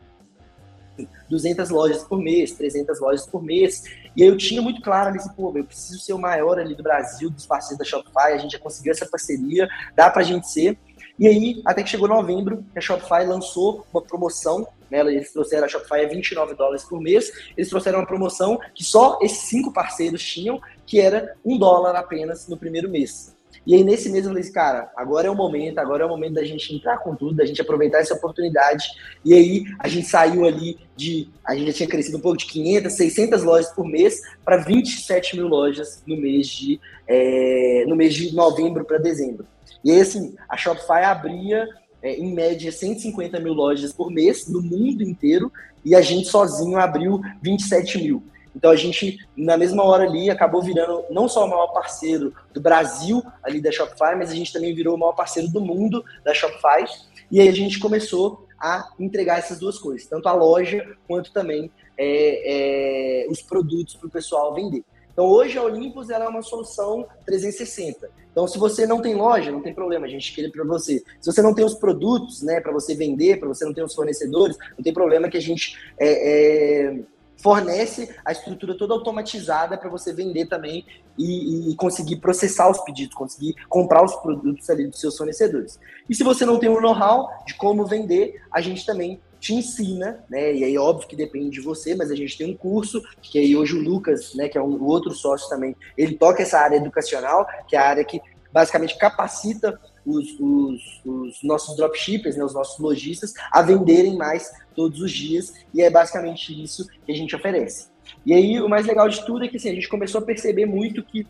[1.30, 3.84] 200 lojas por mês, 300 lojas por mês.
[4.16, 6.84] E eu tinha muito claro ali, assim, pô, eu preciso ser o maior ali do
[6.84, 10.78] Brasil, dos parceiros da Shopify, a gente já conseguiu essa parceria, dá pra gente ser.
[11.20, 15.68] E aí, até que chegou novembro, a Shopify lançou uma promoção, né, eles trouxeram a
[15.68, 20.24] Shopify a 29 dólares por mês, eles trouxeram uma promoção que só esses cinco parceiros
[20.24, 23.36] tinham, que era um dólar apenas no primeiro mês.
[23.68, 26.10] E aí, nesse mês, eu falei assim, cara, agora é o momento, agora é o
[26.10, 28.88] momento da gente entrar com tudo, da gente aproveitar essa oportunidade.
[29.26, 31.28] E aí, a gente saiu ali de.
[31.44, 35.36] A gente já tinha crescido um pouco de 500, 600 lojas por mês para 27
[35.36, 39.46] mil lojas no mês de, é, no mês de novembro para dezembro.
[39.84, 41.68] E aí, assim, a Shopify abria,
[42.02, 45.52] é, em média, 150 mil lojas por mês no mundo inteiro
[45.84, 48.24] e a gente sozinho abriu 27 mil.
[48.58, 52.60] Então a gente, na mesma hora ali, acabou virando não só o maior parceiro do
[52.60, 56.34] Brasil ali da Shopify, mas a gente também virou o maior parceiro do mundo da
[56.34, 56.84] Shopify.
[57.32, 61.72] E aí a gente começou a entregar essas duas coisas, tanto a loja quanto também
[61.96, 64.84] é, é, os produtos para o pessoal vender.
[65.14, 68.10] Então hoje a Olympus ela é uma solução 360.
[68.32, 71.04] Então se você não tem loja, não tem problema, a gente quer para você.
[71.22, 73.94] Se você não tem os produtos, né, para você vender, para você não ter os
[73.94, 77.00] fornecedores, não tem problema que a gente é, é
[77.38, 80.86] fornece a estrutura toda automatizada para você vender também
[81.18, 85.80] e, e, conseguir processar os pedidos, conseguir comprar os produtos ali dos seus fornecedores.
[86.10, 90.24] E se você não tem o know-how de como vender, a gente também te ensina,
[90.30, 90.54] né?
[90.54, 93.56] E aí óbvio que depende de você, mas a gente tem um curso que aí
[93.56, 97.48] hoje o Lucas, né, que é um, outro sócio também, ele toca essa área educacional,
[97.68, 98.20] que é a área que
[98.52, 105.02] basicamente capacita os, os, os, nossos dropshippers, né, os nossos lojistas, a venderem mais todos
[105.02, 107.88] os dias, e é basicamente isso que a gente oferece.
[108.26, 110.66] E aí, o mais legal de tudo é que assim, a gente começou a perceber
[110.66, 111.28] muito que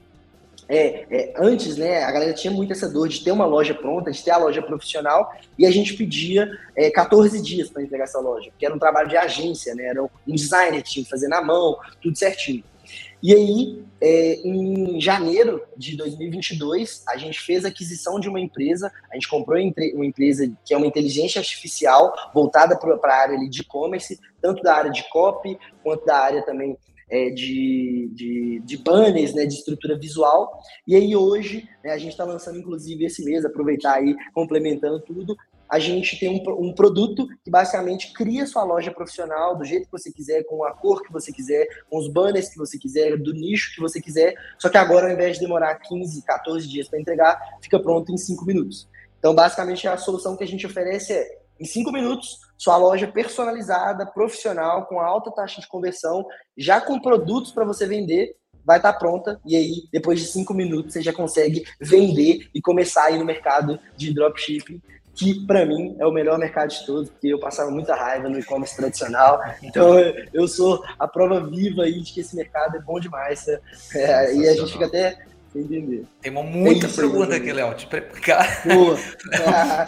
[0.70, 4.12] é, é, antes, né, a galera tinha muito essa dor de ter uma loja pronta,
[4.12, 8.20] de ter a loja profissional, e a gente pedia é, 14 dias para entregar essa
[8.20, 11.30] loja, porque era um trabalho de agência, né, era um designer que tinha que fazer
[11.30, 12.64] na mão, tudo certinho.
[13.22, 18.92] E aí, é, em janeiro de 2022, a gente fez a aquisição de uma empresa,
[19.12, 23.62] a gente comprou uma empresa que é uma inteligência artificial voltada para a área de
[23.62, 26.78] e-commerce, tanto da área de copy, quanto da área também
[27.10, 30.60] é, de, de, de, banners, né, de estrutura visual.
[30.86, 35.36] E aí hoje, né, a gente está lançando inclusive esse mês, aproveitar aí, complementando tudo,
[35.70, 39.92] a gente tem um, um, produto que basicamente cria sua loja profissional do jeito que
[39.92, 43.34] você quiser, com a cor que você quiser, com os banners que você quiser, do
[43.34, 44.34] nicho que você quiser.
[44.58, 48.18] Só que agora, ao invés de demorar 15, 14 dias para entregar, fica pronto em
[48.18, 48.88] 5 minutos.
[49.20, 54.06] Então, basicamente, a solução que a gente oferece é, em 5 minutos, sua loja personalizada,
[54.06, 56.26] profissional, com alta taxa de conversão,
[56.58, 58.36] já com produtos para você vender,
[58.68, 62.60] vai estar tá pronta e aí depois de cinco minutos você já consegue vender e
[62.60, 64.82] começar aí no mercado de dropshipping
[65.18, 68.40] que para mim é o melhor mercado de todos, porque eu passava muita raiva no
[68.40, 69.42] e-commerce tradicional.
[69.64, 69.98] Então
[70.34, 73.48] eu sou a prova viva aí de que esse mercado é bom demais.
[73.48, 75.18] É, e a gente fica até
[75.52, 76.06] sem entender.
[76.22, 77.74] Tem uma muita pergunta aqui, Léo.
[77.74, 78.64] Te preparar.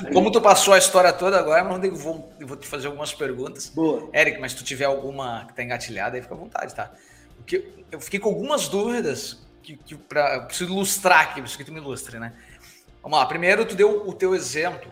[0.12, 3.70] Como tu passou a história toda agora, eu vou, eu vou te fazer algumas perguntas.
[3.70, 4.10] Boa.
[4.14, 6.92] Eric, mas se tu tiver alguma que tá engatilhada, aí fica à vontade, tá?
[7.38, 11.72] Porque eu fiquei com algumas dúvidas que, que para preciso ilustrar aqui, preciso que tu
[11.72, 12.34] me ilustre, né?
[13.02, 13.26] Vamos lá.
[13.26, 14.92] Primeiro, tu deu o teu exemplo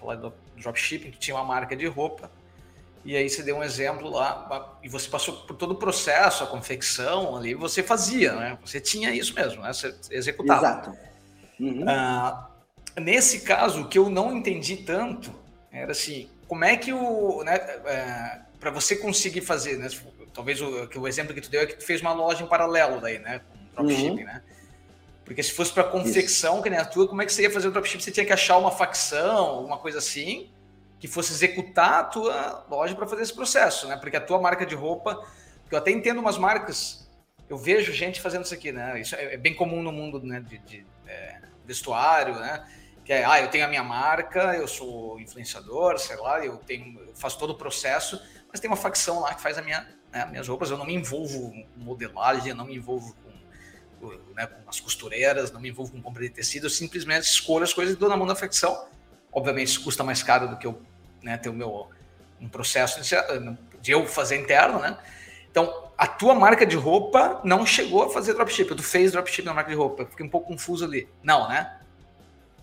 [0.00, 2.30] falar do dropshipping, que tinha uma marca de roupa,
[3.04, 6.46] e aí você deu um exemplo lá, e você passou por todo o processo, a
[6.46, 8.58] confecção ali, você fazia, né?
[8.64, 9.72] Você tinha isso mesmo, né?
[9.72, 10.66] Você executava.
[10.66, 10.96] Exato.
[11.58, 11.84] Uhum.
[11.88, 12.50] Ah,
[12.98, 15.32] nesse caso, o que eu não entendi tanto
[15.72, 19.88] era assim, como é que o, né, é, para você conseguir fazer, né?
[20.34, 23.00] Talvez o, o exemplo que tu deu é que tu fez uma loja em paralelo
[23.00, 23.40] daí, né?
[23.74, 24.26] Com dropshipping, uhum.
[24.26, 24.42] né?
[25.30, 26.62] Porque se fosse para confecção, Isso.
[26.64, 28.02] que nem a tua, como é que você ia fazer o dropship?
[28.02, 30.50] Você tinha que achar uma facção, alguma coisa assim,
[30.98, 33.96] que fosse executar a tua loja para fazer esse processo, né?
[33.96, 35.24] Porque a tua marca de roupa,
[35.70, 37.08] eu até entendo umas marcas,
[37.48, 39.00] eu vejo gente fazendo isso aqui, né?
[39.00, 42.68] Isso é, é bem comum no mundo né, de, de é, vestuário, né?
[43.04, 47.00] Que é, ah, eu tenho a minha marca, eu sou influenciador, sei lá, eu tenho,
[47.06, 50.26] eu faço todo o processo, mas tem uma facção lá que faz a minha, né,
[50.26, 53.29] minhas roupas, eu não me envolvo com modelagem, eu não me envolvo com
[54.34, 57.72] né, com as costureiras, não me envolvo com compra de tecido, eu simplesmente escolho as
[57.72, 58.86] coisas e dou na mão da facção.
[59.32, 60.80] Obviamente isso custa mais caro do que eu
[61.22, 61.88] né, ter o meu
[62.40, 63.00] um processo
[63.82, 64.96] de eu fazer interno, né?
[65.50, 68.74] Então, a tua marca de roupa não chegou a fazer dropship.
[68.74, 70.06] Tu fez dropship na marca de roupa.
[70.06, 71.06] Fiquei um pouco confuso ali.
[71.22, 71.76] Não, né?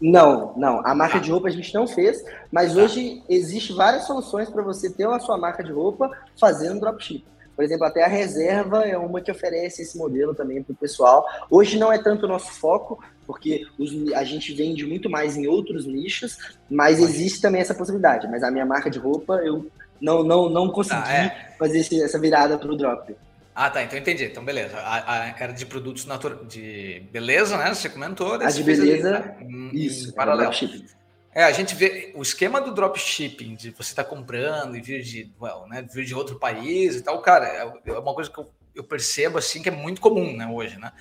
[0.02, 0.86] Não, não.
[0.86, 1.22] A marca ah.
[1.22, 2.82] de roupa a gente não fez, mas ah.
[2.82, 7.24] hoje existe várias soluções para você ter a sua marca de roupa fazendo dropship.
[7.58, 11.26] Por exemplo, até a reserva é uma que oferece esse modelo também para o pessoal.
[11.50, 15.48] Hoje não é tanto o nosso foco, porque os, a gente vende muito mais em
[15.48, 16.38] outros nichos,
[16.70, 18.28] mas existe também essa possibilidade.
[18.28, 19.66] Mas a minha marca de roupa, eu
[20.00, 21.56] não, não, não consegui ah, é.
[21.58, 23.16] fazer esse, essa virada para o drop.
[23.56, 23.82] Ah, tá.
[23.82, 24.26] Então entendi.
[24.26, 24.78] Então, beleza.
[24.78, 27.74] A, a, era de produtos naturais, de beleza, né?
[27.74, 28.36] Você comentou.
[28.36, 29.70] A de beleza, ali, né?
[29.74, 30.10] isso.
[30.10, 30.52] Em paralelo.
[30.52, 30.98] É,
[31.44, 35.32] a gente vê o esquema do dropshipping, de você estar tá comprando e vir de,
[35.40, 38.52] well, né, vir de outro país e tal, cara, é, é uma coisa que eu,
[38.74, 40.92] eu, percebo assim que é muito comum, né, hoje, né?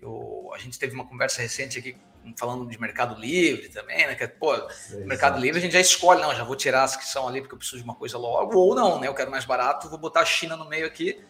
[0.00, 1.96] Eu, a gente teve uma conversa recente aqui
[2.36, 4.14] falando de Mercado Livre também, né?
[4.14, 5.06] Que, pô, Exato.
[5.06, 7.54] Mercado Livre a gente já escolhe, não, já vou tirar as que são ali porque
[7.54, 9.08] eu preciso de uma coisa logo, ou não, né?
[9.08, 11.20] Eu quero mais barato, vou botar a China no meio aqui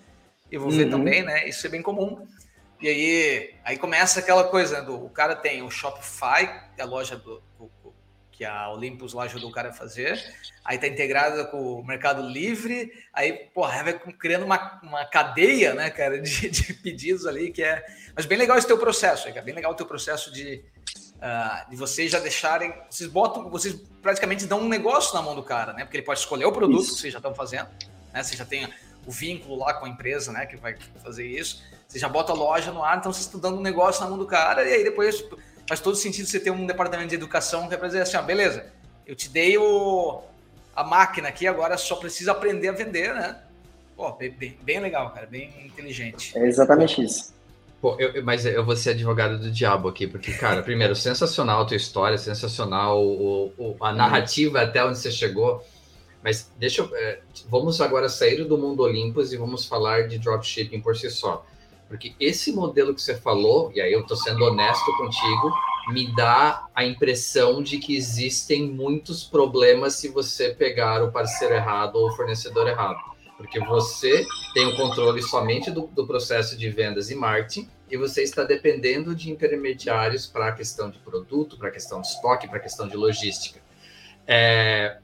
[0.50, 0.76] e vou uhum.
[0.76, 1.48] ver também, né?
[1.48, 2.26] Isso é bem comum.
[2.80, 6.86] E aí, aí começa aquela coisa né, do o cara tem o Shopify, é a
[6.86, 7.70] loja do, do,
[8.40, 10.18] que a Olympus lá ajudou o cara a fazer,
[10.64, 15.90] aí tá integrada com o Mercado Livre, aí, porra, vai criando uma, uma cadeia, né,
[15.90, 17.84] cara, de, de pedidos ali, que é...
[18.16, 20.64] Mas bem legal esse teu processo, é bem legal o teu processo de,
[21.16, 22.72] uh, de vocês já deixarem...
[22.88, 26.20] Vocês botam, vocês praticamente dão um negócio na mão do cara, né, porque ele pode
[26.20, 26.94] escolher o produto isso.
[26.94, 27.68] que vocês já estão fazendo,
[28.10, 28.66] né, você já tem
[29.06, 32.34] o vínculo lá com a empresa, né, que vai fazer isso, você já bota a
[32.34, 34.82] loja no ar, então você está dando um negócio na mão do cara, e aí
[34.82, 35.22] depois
[35.70, 38.22] faz todo sentido você ter um departamento de educação que é para dizer assim, ó,
[38.22, 38.66] beleza,
[39.06, 40.20] eu te dei o,
[40.74, 43.38] a máquina aqui, agora só precisa aprender a vender, né?
[43.96, 46.36] Pô, bem, bem legal, cara, bem inteligente.
[46.36, 47.32] É exatamente isso.
[47.80, 51.64] Pô, eu, mas eu vou ser advogado do diabo aqui, porque, cara, primeiro, sensacional a
[51.64, 55.64] tua história, sensacional o, o, a narrativa até onde você chegou.
[56.20, 56.90] Mas deixa eu.
[56.96, 61.46] É, vamos agora sair do mundo Olympus e vamos falar de dropshipping por si só.
[61.90, 65.52] Porque esse modelo que você falou, e aí eu estou sendo honesto contigo,
[65.88, 71.96] me dá a impressão de que existem muitos problemas se você pegar o parceiro errado
[71.96, 72.96] ou o fornecedor errado.
[73.36, 74.24] Porque você
[74.54, 79.12] tem o controle somente do, do processo de vendas e marketing, e você está dependendo
[79.12, 82.86] de intermediários para a questão de produto, para a questão de estoque, para a questão
[82.86, 83.60] de logística.
[84.28, 84.98] É,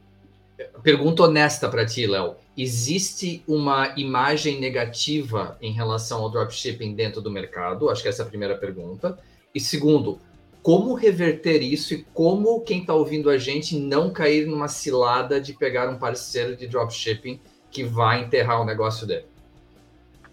[0.85, 7.31] pergunta honesta para ti, Léo existe uma imagem negativa em relação ao dropshipping dentro do
[7.31, 7.91] mercado?
[7.91, 9.19] Acho que essa é a primeira pergunta.
[9.55, 10.19] E segundo,
[10.63, 15.53] como reverter isso e como quem está ouvindo a gente não cair numa cilada de
[15.53, 17.39] pegar um parceiro de dropshipping
[17.71, 19.27] que vai enterrar o negócio dele?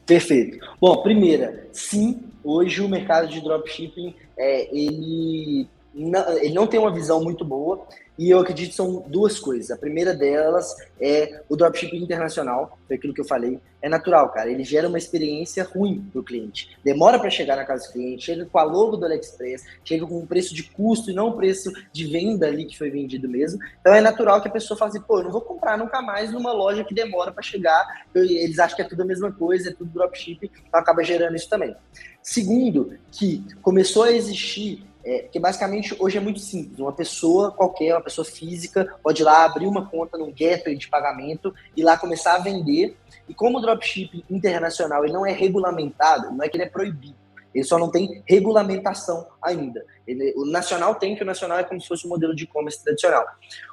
[0.06, 0.58] Perfeito.
[0.82, 7.24] Bom, primeira, sim, hoje o mercado de dropshipping é, ele, ele não tem uma visão
[7.24, 7.86] muito boa.
[8.18, 9.72] E eu acredito que são duas coisas.
[9.72, 13.60] A primeira delas é o dropshipping internacional, foi aquilo que eu falei.
[13.82, 14.52] É natural, cara.
[14.52, 16.78] Ele gera uma experiência ruim para o cliente.
[16.84, 20.20] Demora para chegar na casa do cliente, chega com a logo do AliExpress, chega com
[20.20, 23.60] um preço de custo e não o preço de venda ali que foi vendido mesmo.
[23.82, 26.32] Então é natural que a pessoa fale assim, pô, eu não vou comprar nunca mais
[26.32, 28.06] numa loja que demora para chegar.
[28.14, 31.50] Eles acham que é tudo a mesma coisa, é tudo dropshipping, então acaba gerando isso
[31.50, 31.76] também.
[32.22, 36.80] Segundo, que começou a existir é, porque basicamente hoje é muito simples.
[36.80, 40.88] Uma pessoa qualquer, uma pessoa física, pode ir lá abrir uma conta no gateway de
[40.88, 42.96] pagamento e lá começar a vender.
[43.28, 47.16] E como o dropship internacional ele não é regulamentado, não é que ele é proibido,
[47.54, 49.86] ele só não tem regulamentação ainda.
[50.08, 52.84] Ele, o nacional tem, que o nacional é como se fosse um modelo de e-commerce
[52.84, 53.26] tradicional.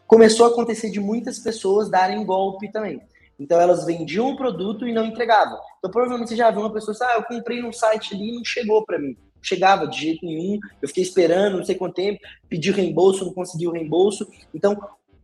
[0.06, 3.00] Começou a acontecer de muitas pessoas darem golpe também.
[3.38, 5.58] Então elas vendiam o produto e não entregavam.
[5.78, 8.34] Então provavelmente você já viu uma pessoa assim, ah, eu comprei num site ali e
[8.34, 10.59] não chegou para mim chegava de jeito nenhum.
[10.81, 14.29] Eu fiquei esperando não sei quanto tempo, pedi reembolso, não consegui o reembolso.
[14.55, 14.79] Então,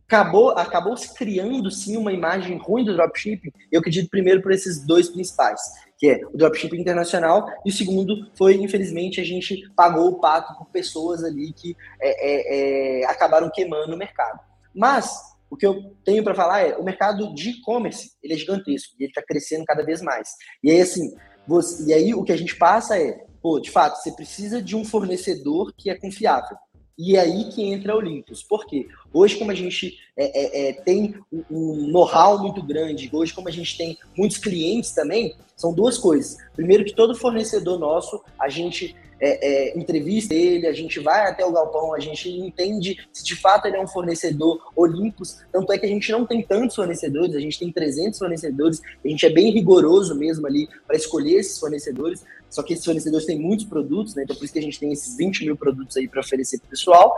[0.07, 3.51] acabou, acabou se criando sim uma imagem ruim do dropshipping.
[3.71, 5.59] Eu acredito primeiro por esses dois principais,
[5.97, 10.57] que é o dropshipping internacional e o segundo foi, infelizmente, a gente pagou o pato
[10.57, 14.39] por pessoas ali que é, é, é, acabaram queimando o mercado.
[14.73, 15.11] Mas
[15.49, 19.03] o que eu tenho para falar é o mercado de e-commerce ele é gigantesco e
[19.03, 20.29] ele está crescendo cada vez mais.
[20.63, 21.13] E aí assim,
[21.45, 24.75] você, e aí o que a gente passa é pô, de fato, você precisa de
[24.75, 26.57] um fornecedor que é confiável.
[26.97, 28.41] E é aí que entra o Olympus.
[28.41, 28.87] Por quê?
[29.13, 31.15] Hoje, como a gente é, é, é, tem
[31.49, 36.37] um know-how muito grande, hoje, como a gente tem muitos clientes também, são duas coisas.
[36.55, 41.45] Primeiro, que todo fornecedor nosso, a gente é, é, entrevista ele, a gente vai até
[41.45, 45.39] o galpão, a gente entende se de fato ele é um fornecedor Olympus.
[45.51, 49.07] Tanto é que a gente não tem tantos fornecedores, a gente tem 300 fornecedores, a
[49.07, 52.23] gente é bem rigoroso mesmo ali para escolher esses fornecedores.
[52.49, 54.23] Só que esses fornecedores têm muitos produtos, né?
[54.23, 56.67] Então por isso que a gente tem esses 20 mil produtos aí para oferecer para
[56.67, 57.17] o pessoal.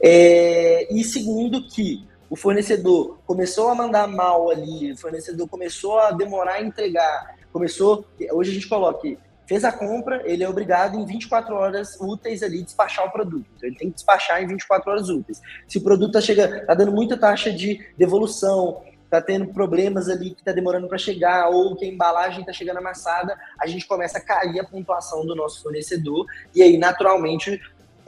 [0.00, 6.10] É, e segundo que o fornecedor começou a mandar mal ali, o fornecedor começou a
[6.10, 8.04] demorar a entregar, começou.
[8.32, 9.08] Hoje a gente coloca
[9.48, 13.46] fez a compra, ele é obrigado em 24 horas úteis ali despachar o produto.
[13.56, 15.40] Então ele tem que despachar em 24 horas úteis.
[15.66, 20.34] Se o produto tá chegando, tá dando muita taxa de devolução, tá tendo problemas ali
[20.34, 24.18] que tá demorando para chegar, ou que a embalagem tá chegando amassada, a gente começa
[24.18, 27.58] a cair a pontuação do nosso fornecedor, e aí naturalmente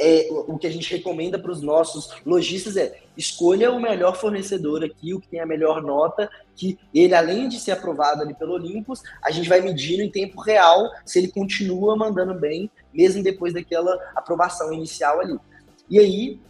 [0.01, 4.82] é, o que a gente recomenda para os nossos lojistas é escolha o melhor fornecedor
[4.82, 8.55] aqui, o que tem a melhor nota, que ele, além de ser aprovado ali pelo
[8.55, 13.53] Olympus, a gente vai medindo em tempo real se ele continua mandando bem, mesmo depois
[13.53, 15.38] daquela aprovação inicial ali.
[15.90, 16.40] E aí,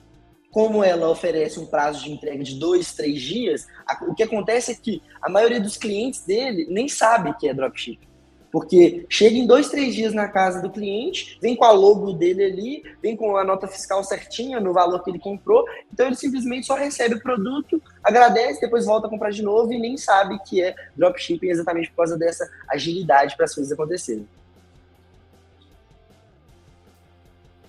[0.53, 3.67] como ela oferece um prazo de entrega de dois, três dias,
[4.09, 8.10] o que acontece é que a maioria dos clientes dele nem sabe que é dropshipping.
[8.51, 12.45] Porque chega em dois, três dias na casa do cliente, vem com a logo dele
[12.45, 16.67] ali, vem com a nota fiscal certinha no valor que ele comprou, então ele simplesmente
[16.67, 20.63] só recebe o produto, agradece, depois volta a comprar de novo e nem sabe que
[20.63, 24.27] é dropshipping exatamente por causa dessa agilidade para as coisas acontecerem.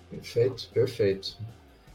[0.09, 1.37] Perfeito, perfeito.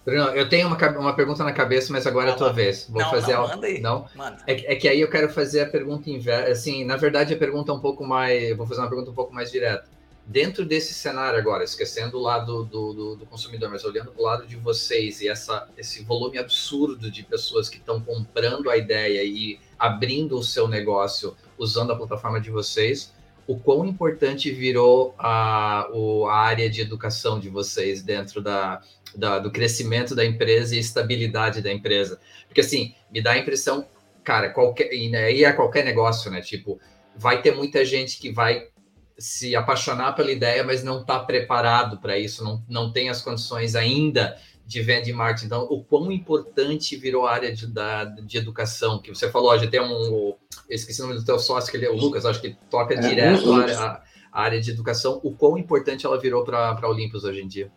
[0.06, 2.86] Bruno, eu tenho uma, uma pergunta na cabeça, mas agora é a tua vez.
[2.88, 3.48] Vou não, fazer não, a...
[3.48, 3.80] manda aí.
[3.80, 4.08] Não?
[4.14, 4.38] Manda.
[4.46, 6.52] É, é, que aí eu quero fazer a pergunta inversa.
[6.52, 8.56] Assim, na verdade, a pergunta é um pouco mais.
[8.56, 9.88] Vou fazer uma pergunta um pouco mais direta.
[10.24, 14.24] Dentro desse cenário agora, esquecendo o lado do, do, do consumidor, mas olhando para o
[14.24, 19.24] lado de vocês e essa, esse volume absurdo de pessoas que estão comprando a ideia
[19.24, 23.12] e abrindo o seu negócio usando a plataforma de vocês,
[23.46, 25.88] o quão importante virou a,
[26.28, 28.80] a área de educação de vocês dentro da,
[29.14, 32.20] da, do crescimento da empresa e estabilidade da empresa.
[32.48, 33.86] Porque, assim, me dá a impressão,
[34.24, 36.40] cara, qualquer, e aí é qualquer negócio, né?
[36.40, 36.80] Tipo,
[37.14, 38.68] vai ter muita gente que vai
[39.18, 43.74] se apaixonar pela ideia, mas não está preparado para isso, não, não tem as condições
[43.74, 44.36] ainda
[44.66, 45.46] de venda e marketing.
[45.46, 49.66] Então, o quão importante virou a área de, da, de educação, que você falou, já
[49.68, 50.34] tem um,
[50.68, 52.98] esqueci o nome do teu sócio, que ele é o Lucas, acho que toca é,
[52.98, 54.02] direto a área, a,
[54.32, 57.70] a área, de educação, o quão importante ela virou para a Olympus hoje em dia?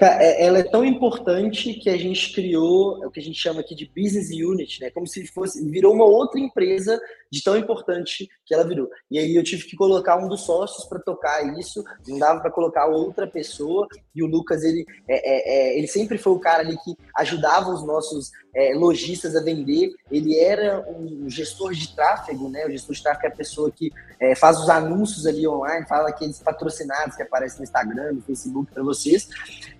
[0.00, 3.74] É, ela é tão importante que a gente criou o que a gente chama aqui
[3.74, 4.90] de business unit, né?
[4.90, 8.88] Como se fosse virou uma outra empresa de tão importante que ela virou.
[9.10, 12.50] E aí eu tive que colocar um dos sócios para tocar isso, não dava para
[12.50, 13.86] colocar outra pessoa.
[14.14, 17.70] E o Lucas ele é, é, é, ele sempre foi o cara ali que ajudava
[17.70, 19.92] os nossos é, lojistas a vender.
[20.10, 22.66] Ele era um gestor de tráfego, né?
[22.66, 26.08] O gestor de tráfego é a pessoa que é, faz os anúncios ali online, fala
[26.08, 29.28] aqueles patrocinados que aparecem no Instagram, no Facebook para vocês.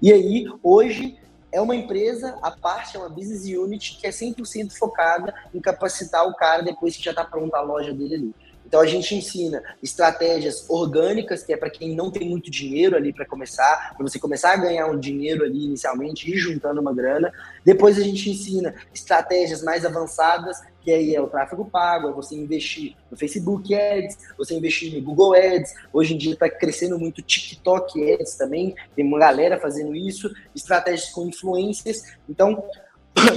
[0.00, 1.18] E aí, hoje,
[1.52, 6.26] é uma empresa, a parte é uma business unit que é 100% focada em capacitar
[6.26, 8.34] o cara depois que já está pronta a loja dele ali.
[8.74, 13.12] Então a gente ensina estratégias orgânicas, que é para quem não tem muito dinheiro ali
[13.12, 17.32] para começar, para você começar a ganhar um dinheiro ali inicialmente e juntando uma grana.
[17.64, 22.34] Depois a gente ensina estratégias mais avançadas, que aí é o tráfego pago, é você
[22.34, 25.72] investir no Facebook Ads, você investir no Google Ads.
[25.92, 31.10] Hoje em dia está crescendo muito TikTok Ads também, tem uma galera fazendo isso, estratégias
[31.10, 32.16] com influências.
[32.28, 32.64] Então,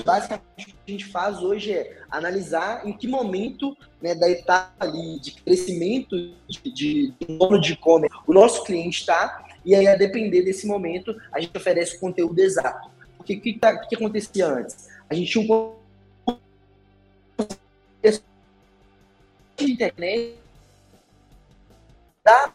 [0.03, 4.73] basicamente o que a gente faz hoje é analisar em que momento né, da etapa
[4.80, 6.15] ali de crescimento
[6.47, 11.15] de, de, dono de e-commerce o nosso cliente está, e aí a depender desse momento
[11.32, 12.89] a gente oferece o conteúdo exato.
[13.17, 14.88] Porque o que, tá, que acontecia antes?
[15.09, 15.78] A gente tinha um
[19.59, 20.36] internet
[22.23, 22.53] da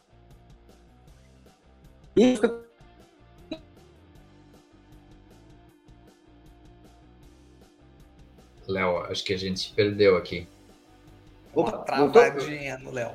[8.73, 10.47] Léo, acho que a gente perdeu aqui.
[11.55, 13.13] Uma travadinha no Léo.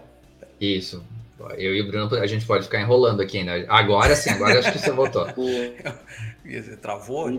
[0.60, 1.04] Isso.
[1.58, 3.66] Eu e o Bruno, a gente pode ficar enrolando aqui ainda.
[3.72, 5.28] Agora sim, agora acho que você voltou.
[6.82, 7.30] Travou,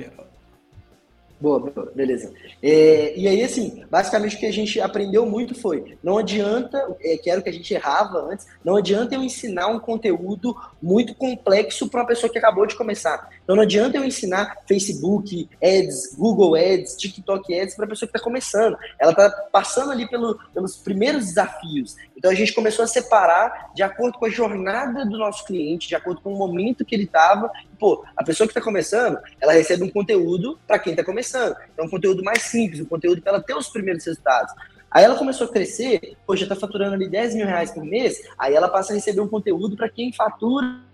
[1.40, 2.32] Boa, boa, beleza.
[2.60, 7.16] É, e aí, assim, basicamente o que a gente aprendeu muito foi: não adianta, é,
[7.16, 11.14] que era o que a gente errava antes, não adianta eu ensinar um conteúdo muito
[11.14, 13.30] complexo para uma pessoa que acabou de começar.
[13.48, 18.14] Então não adianta eu ensinar Facebook, Ads, Google Ads, TikTok Ads para a pessoa que
[18.14, 18.76] está começando.
[19.00, 21.96] Ela está passando ali pelo, pelos primeiros desafios.
[22.14, 25.94] Então a gente começou a separar de acordo com a jornada do nosso cliente, de
[25.94, 27.50] acordo com o momento que ele estava.
[27.78, 31.56] Pô, a pessoa que está começando, ela recebe um conteúdo para quem está começando.
[31.72, 34.52] Então um conteúdo mais simples, um conteúdo para ela ter os primeiros resultados.
[34.90, 38.20] Aí ela começou a crescer, hoje já está faturando ali 10 mil reais por mês,
[38.38, 40.86] aí ela passa a receber um conteúdo para quem fatura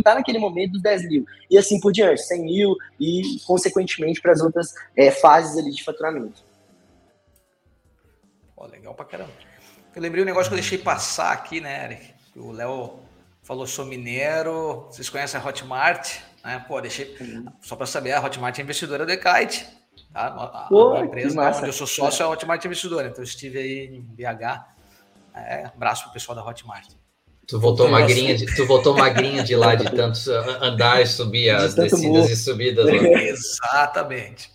[0.00, 1.26] está naquele momento dos 10 mil.
[1.50, 5.82] E assim por diante, 100 mil e, consequentemente, para as outras é, fases ali de
[5.82, 6.42] faturamento.
[8.54, 9.32] Pô, legal pra caramba.
[9.94, 12.14] Eu lembrei um negócio que eu deixei passar aqui, né, Eric?
[12.36, 12.98] O Léo
[13.42, 16.18] falou, sou mineiro, vocês conhecem a Hotmart?
[16.44, 16.64] Né?
[16.66, 17.46] Pô, deixei, uhum.
[17.62, 19.66] só para saber, a Hotmart é investidora do Ekite.
[20.12, 20.26] Tá?
[20.26, 23.58] A, Pô, a empresa onde eu sou sócio é a Hotmart Investidora, então eu estive
[23.58, 24.64] aí em BH.
[25.34, 26.88] É, abraço pro pessoal da Hotmart.
[27.46, 30.18] Tu voltou magrinha, de, tu voltou magrinha de lá de tanto
[30.60, 32.30] andar e subir as de descidas morro.
[32.30, 32.86] e subidas.
[32.92, 34.50] Exatamente.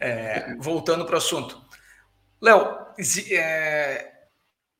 [0.00, 1.62] É, voltando para o assunto.
[2.40, 2.76] Léo,
[3.30, 4.12] é,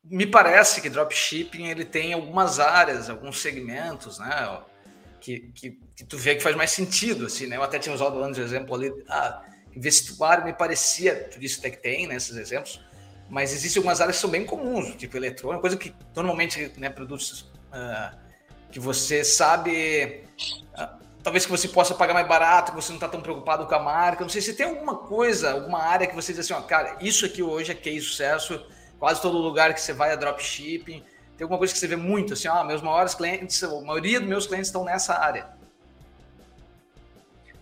[0.04, 4.60] me parece que dropshipping ele tem algumas áreas, alguns segmentos, né?
[5.20, 7.56] Que, que, que, tu vê que faz mais sentido, assim, né?
[7.56, 9.44] Eu até tinha usado antes o exemplo ali, ah,
[9.76, 12.80] vestuário me parecia, tu disse até que tem, né, esses exemplos,
[13.32, 17.50] mas existem algumas áreas que são bem comuns, tipo eletrônico, coisa que normalmente, né, produtos
[17.72, 18.14] uh,
[18.70, 20.22] que você sabe,
[20.78, 23.74] uh, talvez que você possa pagar mais barato, que você não está tão preocupado com
[23.74, 24.20] a marca.
[24.20, 27.24] Não sei se tem alguma coisa, alguma área que você diz assim, ó, cara, isso
[27.24, 28.66] aqui hoje é case sucesso,
[28.98, 31.00] quase todo lugar que você vai é dropshipping.
[31.00, 31.04] Tem
[31.38, 34.28] Tem alguma coisa que você vê muito, assim, ah, meus maiores clientes, a maioria dos
[34.28, 35.46] meus clientes estão nessa área.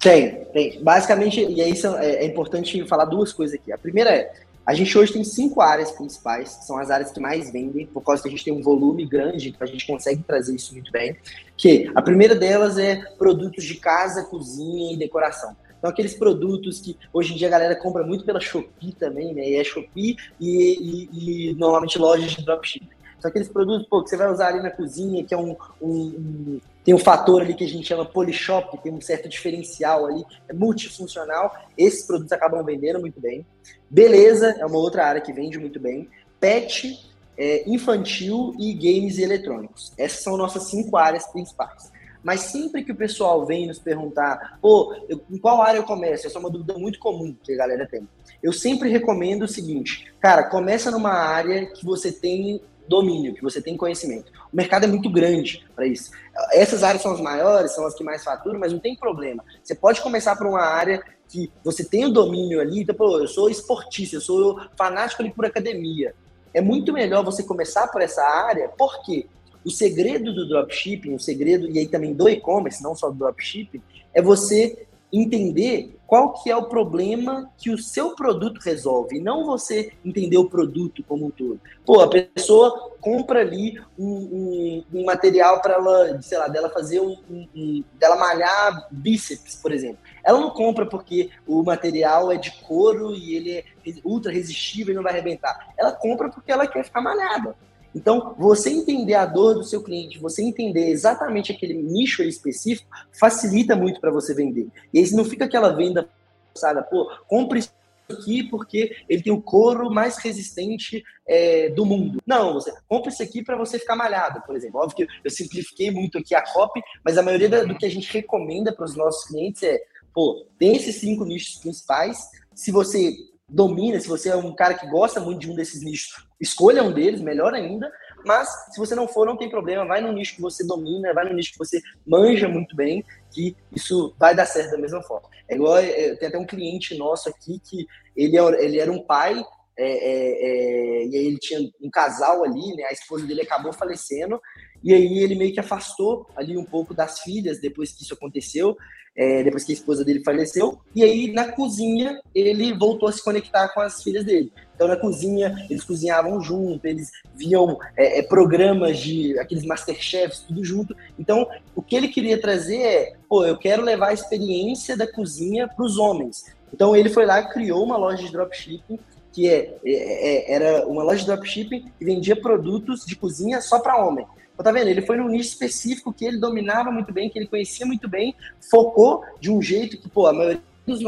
[0.00, 0.82] Tem, tem.
[0.82, 3.70] Basicamente, e aí é, é importante falar duas coisas aqui.
[3.70, 4.32] A primeira é,
[4.66, 8.02] a gente hoje tem cinco áreas principais, que são as áreas que mais vendem, por
[8.02, 10.92] causa que a gente tem um volume grande, então a gente consegue trazer isso muito
[10.92, 11.16] bem.
[11.56, 15.56] Que a primeira delas é produtos de casa, cozinha e decoração.
[15.78, 19.48] Então, aqueles produtos que hoje em dia a galera compra muito pela Shopee também, né?
[19.48, 23.00] E é Shopee e, e, e normalmente lojas de dropshipping.
[23.18, 25.90] São aqueles produtos pô, que você vai usar ali na cozinha, que é um, um,
[25.90, 30.24] um, tem um fator ali que a gente chama polishop, tem um certo diferencial ali,
[30.48, 31.54] é multifuncional.
[31.76, 33.44] Esses produtos acabam vendendo muito bem.
[33.90, 36.08] Beleza é uma outra área que vende muito bem.
[36.38, 39.92] Pet, é, infantil e games e eletrônicos.
[39.98, 41.90] Essas são nossas cinco áreas principais.
[42.22, 46.26] Mas sempre que o pessoal vem nos perguntar, pô, eu, em qual área eu começo?
[46.26, 48.06] Essa é uma dúvida muito comum que a galera tem.
[48.42, 53.62] Eu sempre recomendo o seguinte, cara, começa numa área que você tem domínio, que você
[53.62, 54.30] tem conhecimento.
[54.52, 56.10] O mercado é muito grande para isso.
[56.52, 59.44] Essas áreas são as maiores, são as que mais faturam, mas não tem problema.
[59.62, 63.28] Você pode começar por uma área que você tem o domínio ali, então, pô, eu
[63.28, 66.14] sou esportista, eu sou fanático ali por academia.
[66.52, 69.26] É muito melhor você começar por essa área, por quê?
[69.64, 73.80] O segredo do dropshipping, o segredo, e aí também do e-commerce, não só do dropshipping,
[74.12, 79.92] é você entender qual que é o problema que o seu produto resolve, não você
[80.04, 81.60] entender o produto como um todo.
[81.84, 87.00] Pô, a pessoa compra ali um, um, um material para ela, sei lá, dela fazer
[87.00, 89.98] um, um, dela malhar bíceps, por exemplo.
[90.24, 93.64] Ela não compra porque o material é de couro e ele é
[94.04, 95.72] ultra resistível e não vai arrebentar.
[95.76, 97.54] Ela compra porque ela quer ficar malhada.
[97.94, 103.74] Então, você entender a dor do seu cliente, você entender exatamente aquele nicho específico, facilita
[103.74, 104.68] muito para você vender.
[104.94, 106.08] E aí não fica aquela venda
[106.54, 107.72] passada, pô, compre isso
[108.10, 112.18] aqui porque ele tem o couro mais resistente é, do mundo.
[112.26, 114.80] Não, você compra isso aqui para você ficar malhado, por exemplo.
[114.80, 118.12] Óbvio que eu simplifiquei muito aqui a copy, mas a maioria do que a gente
[118.12, 119.80] recomenda para os nossos clientes é,
[120.14, 122.18] pô, tem esses cinco nichos principais.
[122.54, 123.14] Se você
[123.48, 126.92] domina, se você é um cara que gosta muito de um desses nichos, escolha um
[126.92, 127.90] deles, melhor ainda.
[128.24, 131.26] Mas se você não for, não tem problema, vai no nicho que você domina, vai
[131.26, 135.28] no nicho que você manja muito bem, que isso vai dar certo da mesma forma.
[135.48, 139.02] É igual, é, tem até um cliente nosso aqui que ele, é, ele era um
[139.02, 139.42] pai,
[139.78, 142.84] é, é, é, e aí ele tinha um casal ali, né?
[142.84, 144.40] A esposa dele acabou falecendo,
[144.84, 148.76] e aí ele meio que afastou ali um pouco das filhas depois que isso aconteceu
[149.20, 150.78] é, depois que a esposa dele faleceu.
[150.96, 154.50] E aí, na cozinha, ele voltou a se conectar com as filhas dele.
[154.74, 160.64] Então, na cozinha, eles cozinhavam junto, eles viam é, é, programas de aqueles Masterchefs, tudo
[160.64, 160.96] junto.
[161.18, 161.46] Então,
[161.76, 165.84] o que ele queria trazer é, pô, eu quero levar a experiência da cozinha para
[165.84, 166.46] os homens.
[166.72, 168.98] Então, ele foi lá criou uma loja de dropshipping
[169.32, 173.78] que é, é, é, era uma loja de dropshipping que vendia produtos de cozinha só
[173.78, 174.26] para homem.
[174.62, 174.88] Tá vendo?
[174.88, 178.34] Ele foi num nicho específico que ele dominava muito bem, que ele conhecia muito bem,
[178.70, 181.00] focou de um jeito que, pô, a maioria dos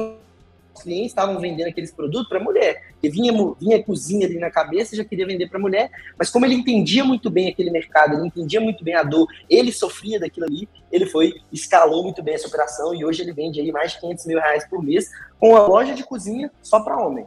[0.81, 2.93] clientes estavam vendendo aqueles produtos para mulher.
[3.03, 6.55] E vinha, vinha cozinha ali na cabeça, já queria vender para mulher, mas como ele
[6.55, 10.69] entendia muito bem aquele mercado, ele entendia muito bem a dor, ele sofria daquilo ali,
[10.91, 14.27] ele foi, escalou muito bem essa operação e hoje ele vende aí mais de 500
[14.27, 17.27] mil reais por mês com a loja de cozinha só para homem.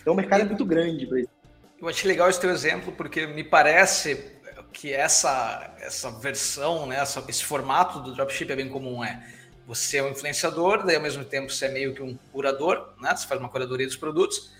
[0.00, 3.44] Então o mercado é muito grande para Eu achei legal esse teu exemplo, porque me
[3.44, 4.41] parece
[4.72, 9.04] que essa, essa versão, né, essa, esse formato do dropship é bem comum.
[9.04, 9.22] É
[9.66, 13.14] você é um influenciador, daí ao mesmo tempo você é meio que um curador, né?
[13.14, 14.50] Você faz uma curadoria dos produtos.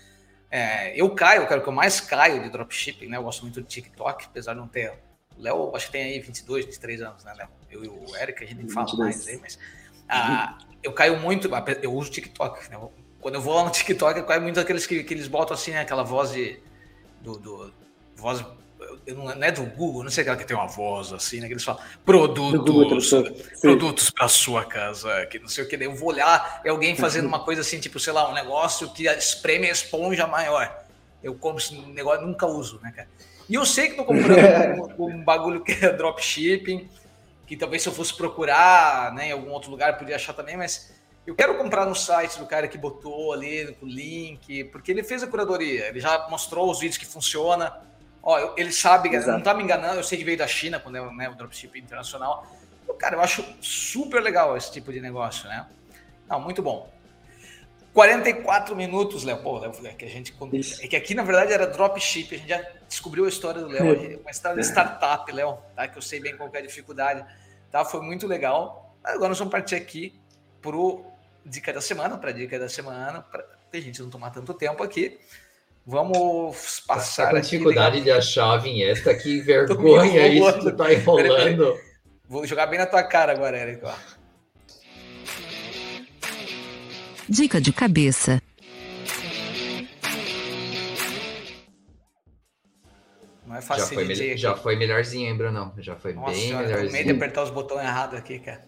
[0.49, 3.17] É, eu caio, eu quero que eu mais caio de dropshipping, né?
[3.17, 4.93] Eu gosto muito de TikTok, apesar de não ter.
[5.37, 7.49] O Léo, acho que tem aí 22, 23 anos, né, Léo?
[7.69, 9.59] Eu e o Eric, a gente nem fala mais aí, mas.
[10.07, 11.49] Ah, eu caio muito,
[11.81, 12.79] eu uso TikTok, né?
[13.19, 15.71] Quando eu vou lá no TikTok, eu caio muito aqueles que, que eles botam assim,
[15.71, 16.59] né, aquela voz de.
[17.21, 17.73] Do, do,
[18.15, 18.45] voz
[19.07, 21.47] não é do Google, não sei aquela que tem uma voz assim, né?
[21.47, 23.11] Que eles falam produtos,
[23.61, 25.75] produtos para sua casa, que não sei o que.
[25.75, 29.07] Eu vou olhar é alguém fazendo uma coisa assim, tipo, sei lá, um negócio que
[29.07, 30.83] espreme a esponja maior.
[31.21, 33.07] Eu compro esse negócio, nunca uso, né, cara?
[33.49, 36.89] E eu sei que tô comprando um, um, bagulho que é dropshipping,
[37.45, 40.93] que talvez se eu fosse procurar, né, em algum outro lugar, podia achar também, mas
[41.25, 45.23] eu quero comprar no site do cara que botou ali o link, porque ele fez
[45.23, 47.73] a curadoria, ele já mostrou os vídeos que funciona
[48.23, 49.37] Ó, ele sabe, Exato.
[49.37, 51.77] não tá me enganando, eu sei que veio da China, quando é né, o dropship
[51.77, 52.47] internacional.
[52.97, 55.67] Cara, eu acho super legal esse tipo de negócio, né?
[56.29, 56.89] Não, muito bom.
[57.93, 59.37] 44 minutos, Léo.
[59.43, 60.33] Pô, Léo, é que a gente.
[60.81, 62.33] É que aqui, na verdade, era dropship.
[62.33, 64.19] A gente já descobriu a história do Léo.
[64.21, 65.87] Uma história de startup, Léo, tá?
[65.87, 67.25] Que eu sei bem qual é a dificuldade.
[67.69, 67.85] Tá?
[67.85, 68.95] Foi muito legal.
[69.03, 70.19] Agora nós vamos partir aqui
[70.61, 71.05] pro
[71.45, 75.19] Dica da Semana, para Dica da Semana, para a gente não tomar tanto tempo aqui.
[75.85, 77.25] Vamos passar.
[77.25, 81.77] Tá com dificuldade de achar a vinheta, que vergonha isso que tu tá enrolando.
[82.27, 83.83] Vou jogar bem na tua cara agora, Eric.
[83.83, 83.93] Ó.
[87.27, 88.41] Dica de cabeça.
[93.45, 95.73] Não é fácil já foi, de já foi melhorzinho, hein, Brunão?
[95.77, 96.91] Já foi Nossa, bem senhora, melhorzinho.
[96.91, 98.65] medo de apertar os botões errados aqui, cara.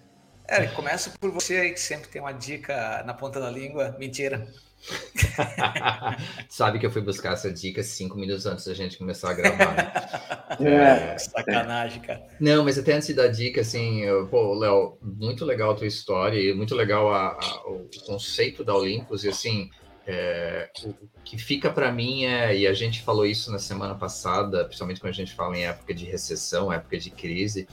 [0.48, 3.96] É, começa por você aí que sempre tem uma dica na ponta da língua.
[3.98, 4.48] Mentira.
[6.50, 9.76] Sabe que eu fui buscar essa dica cinco minutos antes da gente começar a gravar.
[9.76, 9.92] Né?
[10.58, 12.24] É, sacanagem, cara.
[12.40, 16.40] Não, mas até antes da dica, assim, eu, pô, Léo, muito legal a tua história
[16.40, 19.70] e muito legal a, a, o conceito da Olympus e assim,
[20.08, 24.64] é, o que fica para mim é, e a gente falou isso na semana passada,
[24.64, 27.68] principalmente quando a gente fala em época de recessão, época de crise,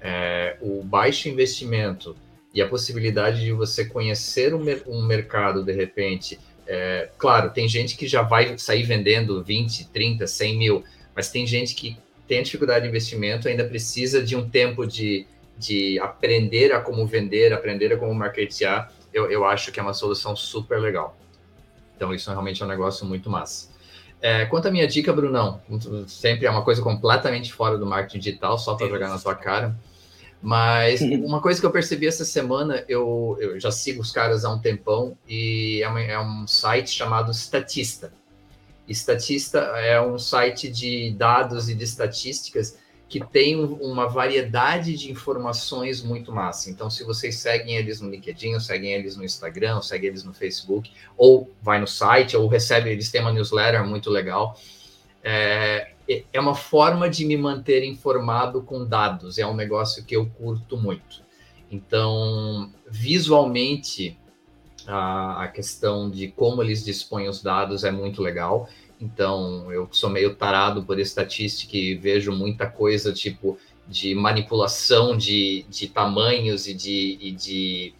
[0.00, 2.16] é, o baixo investimento
[2.54, 7.96] e a possibilidade de você conhecer um, um mercado de repente é, claro, tem gente
[7.96, 10.84] que já vai sair vendendo 20, 30, 100 mil,
[11.14, 11.96] mas tem gente que
[12.26, 15.26] tem dificuldade de investimento, ainda precisa de um tempo de,
[15.58, 18.92] de aprender a como vender, aprender a como marketear.
[19.12, 21.16] Eu, eu acho que é uma solução super legal.
[21.96, 23.70] Então, isso realmente é um negócio muito massa.
[24.20, 25.60] É, quanto à minha dica, Brunão,
[26.06, 29.76] sempre é uma coisa completamente fora do marketing digital, só para jogar na sua cara.
[30.42, 34.52] Mas uma coisa que eu percebi essa semana, eu, eu já sigo os caras há
[34.52, 38.12] um tempão e é, uma, é, um site chamado Statista.
[38.88, 42.76] Statista é um site de dados e de estatísticas
[43.08, 46.70] que tem uma variedade de informações muito massa.
[46.70, 50.90] Então, se vocês seguem eles no LinkedIn, seguem eles no Instagram, seguem eles no Facebook,
[51.14, 54.58] ou vai no site, ou recebe, eles têm uma newsletter muito legal.
[55.22, 55.92] É,
[56.32, 60.76] é uma forma de me manter informado com dados, é um negócio que eu curto
[60.76, 61.22] muito.
[61.70, 64.18] Então, visualmente,
[64.86, 68.68] a, a questão de como eles dispõem os dados é muito legal.
[69.00, 73.58] Então, eu sou meio tarado por estatística e vejo muita coisa tipo
[73.88, 77.94] de manipulação de, de tamanhos e de, e de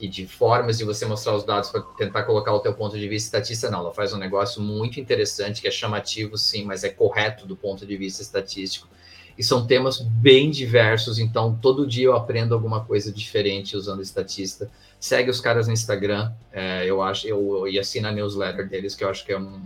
[0.00, 3.08] e de formas de você mostrar os dados para tentar colocar o teu ponto de
[3.08, 3.80] vista estatística, não.
[3.80, 7.84] Ela faz um negócio muito interessante, que é chamativo, sim, mas é correto do ponto
[7.84, 8.88] de vista estatístico.
[9.36, 14.68] E são temas bem diversos, então todo dia eu aprendo alguma coisa diferente usando estatística.
[14.98, 19.04] Segue os caras no Instagram, é, eu acho, eu, e assina a newsletter deles, que
[19.04, 19.60] eu acho que é um,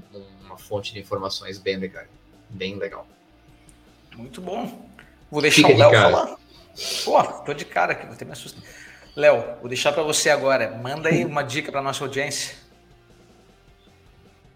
[0.45, 2.05] uma fonte de informações bem legal.
[2.51, 3.07] Bem legal.
[4.15, 4.87] Muito bom.
[5.31, 6.37] Vou deixar Fica o Léo falar.
[7.05, 8.63] Pô, tô de cara aqui, vou ter me assustado.
[9.15, 10.71] Léo, vou deixar para você agora.
[10.71, 12.57] Manda aí uma dica para nossa audiência.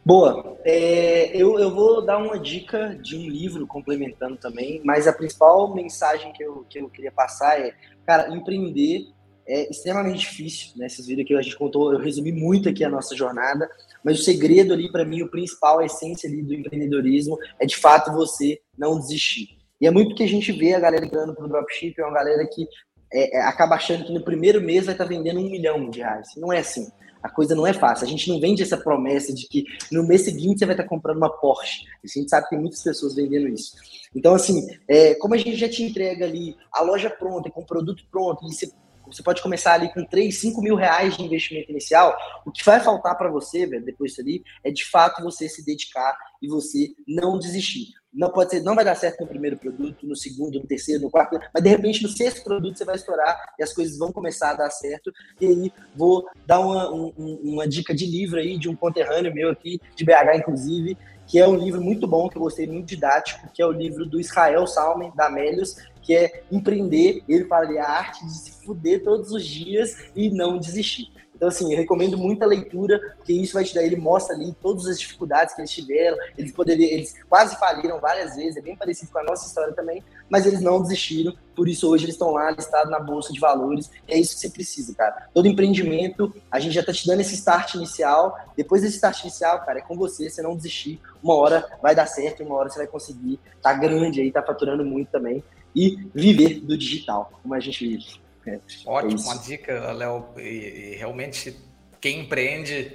[0.05, 0.57] Boa.
[0.65, 5.75] É, eu, eu vou dar uma dica de um livro complementando também, mas a principal
[5.75, 7.75] mensagem que eu, que eu queria passar é,
[8.07, 9.09] cara, empreender
[9.49, 10.89] é extremamente difícil, né?
[10.89, 13.69] Vocês viram que a gente contou, eu resumi muito aqui a nossa jornada,
[14.03, 17.77] mas o segredo ali para mim, o principal, a essência ali do empreendedorismo é de
[17.77, 19.57] fato você não desistir.
[19.81, 22.47] E é muito que a gente vê a galera entrando pro dropship, é uma galera
[22.47, 22.67] que
[23.13, 26.29] é, é, acaba achando que no primeiro mês vai estar vendendo um milhão de reais.
[26.37, 26.89] Não é assim.
[27.23, 28.07] A coisa não é fácil.
[28.07, 31.17] A gente não vende essa promessa de que no mês seguinte você vai estar comprando
[31.17, 31.85] uma Porsche.
[32.05, 33.73] A gente sabe que tem muitas pessoas vendendo isso.
[34.15, 37.67] Então, assim, é, como a gente já te entrega ali a loja pronta, com o
[37.67, 38.71] produto pronto, e você,
[39.07, 42.81] você pode começar ali com 3, 5 mil reais de investimento inicial, o que vai
[42.81, 46.93] faltar para você, velho, depois disso ali, é de fato você se dedicar e você
[47.07, 47.89] não desistir.
[48.17, 51.11] Não pode ser, não vai dar certo no primeiro produto, no segundo, no terceiro, no
[51.11, 54.51] quarto, mas de repente no sexto produto você vai estourar e as coisas vão começar
[54.51, 55.13] a dar certo.
[55.39, 57.13] E aí vou dar uma, um,
[57.45, 60.97] uma dica de livro aí de um conterrâneo meu aqui, de BH inclusive,
[61.27, 64.07] que é um livro muito bom, que eu gostei muito didático, que é o livro
[64.07, 67.23] do Israel Salmen, da Amélios, que é empreender.
[67.29, 71.11] Ele fala ali a arte de se fuder todos os dias e não desistir.
[71.37, 74.87] Então, assim, eu recomendo muita leitura, porque isso vai te dar, ele mostra ali todas
[74.87, 79.13] as dificuldades que eles tiveram, eles poderiam, eles quase faliram várias vezes, é bem parecido
[79.13, 82.51] com a nossa história também, mas eles não desistiram, por isso hoje eles estão lá
[82.51, 85.29] listados na bolsa de valores, é isso que você precisa, cara.
[85.35, 89.63] Todo empreendimento, a gente já tá te dando esse start inicial, depois desse start inicial,
[89.65, 92.79] cara, é com você, você não desistir, uma hora vai dar certo, uma hora você
[92.79, 97.61] vai conseguir, tá grande aí, tá faturando muito também, e viver do digital, como a
[97.61, 98.26] gente vive.
[98.47, 100.27] É, Ótimo, é uma dica, Léo.
[100.37, 101.57] E, e, realmente,
[102.01, 102.93] quem empreende,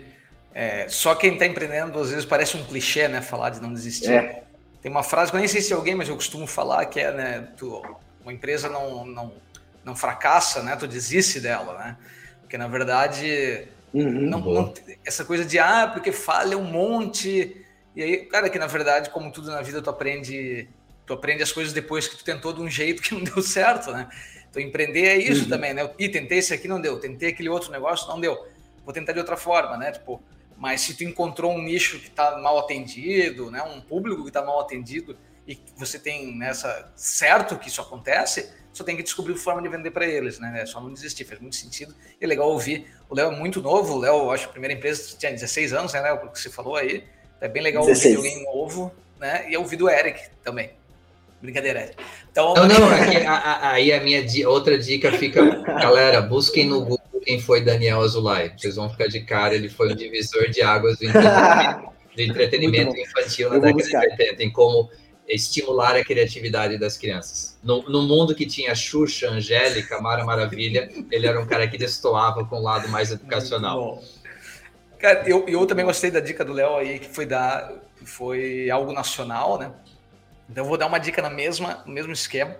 [0.53, 3.21] é, só quem está empreendendo, às vezes parece um clichê, né?
[3.21, 4.11] Falar de não desistir.
[4.11, 4.43] É.
[4.81, 6.99] Tem uma frase que eu nem sei se é alguém, mas eu costumo falar que
[6.99, 7.47] é, né?
[7.57, 7.81] Tu,
[8.23, 9.33] uma empresa não, não,
[9.83, 10.75] não fracassa, né?
[10.75, 11.97] Tu desiste dela, né?
[12.41, 14.73] Porque na verdade, uhum, não, não,
[15.05, 17.63] essa coisa de ah, porque falha um monte.
[17.95, 20.67] E aí, cara, que na verdade, como tudo na vida, tu aprende,
[21.05, 23.91] tu aprende as coisas depois que tu tentou de um jeito que não deu certo,
[23.91, 24.07] né?
[24.51, 25.49] Então, empreender é isso uhum.
[25.49, 25.89] também, né?
[25.97, 26.99] E tentei esse aqui, não deu.
[26.99, 28.37] Tentei aquele outro negócio, não deu.
[28.83, 29.93] Vou tentar de outra forma, né?
[29.93, 30.21] Tipo,
[30.57, 34.43] Mas se tu encontrou um nicho que está mal atendido, né, um público que está
[34.43, 39.61] mal atendido e você tem nessa certo que isso acontece, só tem que descobrir forma
[39.61, 40.61] de vender para eles, né?
[40.61, 41.95] É só não desistir, faz muito sentido.
[42.19, 42.87] E é legal ouvir.
[43.09, 45.93] O Léo é muito novo, o Léo, acho que a primeira empresa tinha 16 anos,
[45.93, 46.19] né, Léo?
[46.19, 47.03] Porque você falou aí.
[47.39, 48.17] É bem legal 16.
[48.17, 49.49] ouvir alguém novo, né?
[49.49, 50.71] E ouvir do Eric também.
[51.41, 51.91] Brincadeira.
[52.31, 53.25] Então, não, não, é
[53.61, 58.51] aí a minha outra dica fica, galera, busquem no Google quem foi Daniel Azulay.
[58.55, 62.97] Vocês vão ficar de cara, ele foi um divisor de águas do entretenimento, do entretenimento
[62.97, 64.89] infantil na década de 80, em como
[65.27, 67.57] estimular a criatividade das crianças.
[67.63, 72.45] No, no, mundo que tinha Xuxa, Angélica, Mara Maravilha, ele era um cara que destoava
[72.45, 74.01] com o lado mais educacional.
[74.99, 77.71] Cara, eu, eu também gostei da dica do Léo aí, que foi dar,
[78.03, 79.71] foi algo nacional, né?
[80.51, 82.57] Então eu vou dar uma dica na mesma, no mesmo esquema.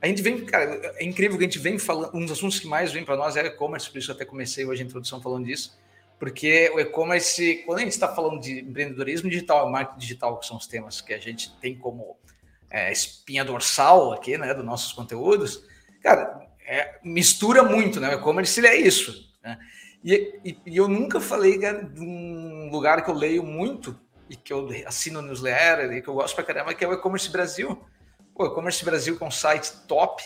[0.00, 2.68] A gente vem, cara, é incrível que a gente vem falando, um dos assuntos que
[2.68, 5.44] mais vem para nós é e-commerce, por isso eu até comecei hoje a introdução falando
[5.44, 5.76] disso,
[6.18, 10.46] porque o e-commerce, quando a gente está falando de empreendedorismo digital e marketing digital, que
[10.46, 12.16] são os temas que a gente tem como
[12.70, 15.64] é, espinha dorsal aqui, né, dos nossos conteúdos,
[16.00, 18.08] cara, é, mistura muito, né?
[18.14, 19.58] O e-commerce é isso, né?
[20.04, 23.98] E, e, e, eu nunca falei cara, de um lugar que eu leio muito
[24.32, 27.30] e que eu assino newsletter e que eu gosto pra caramba, que é o E-Commerce
[27.30, 27.84] Brasil.
[28.34, 30.22] O E-Commerce Brasil que é um site top,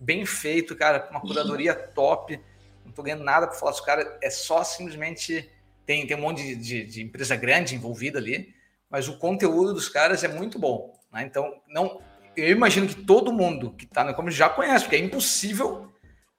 [0.00, 2.40] bem feito, cara, com uma curadoria top
[2.88, 5.48] não tô ganhando nada para falar dos caras, é só simplesmente.
[5.84, 8.54] Tem, tem um monte de, de, de, empresa grande envolvida ali,
[8.90, 10.94] mas o conteúdo dos caras é muito bom.
[11.10, 11.22] Né?
[11.22, 12.02] Então, não,
[12.36, 15.90] eu imagino que todo mundo que está no e-commerce já conhece, porque é impossível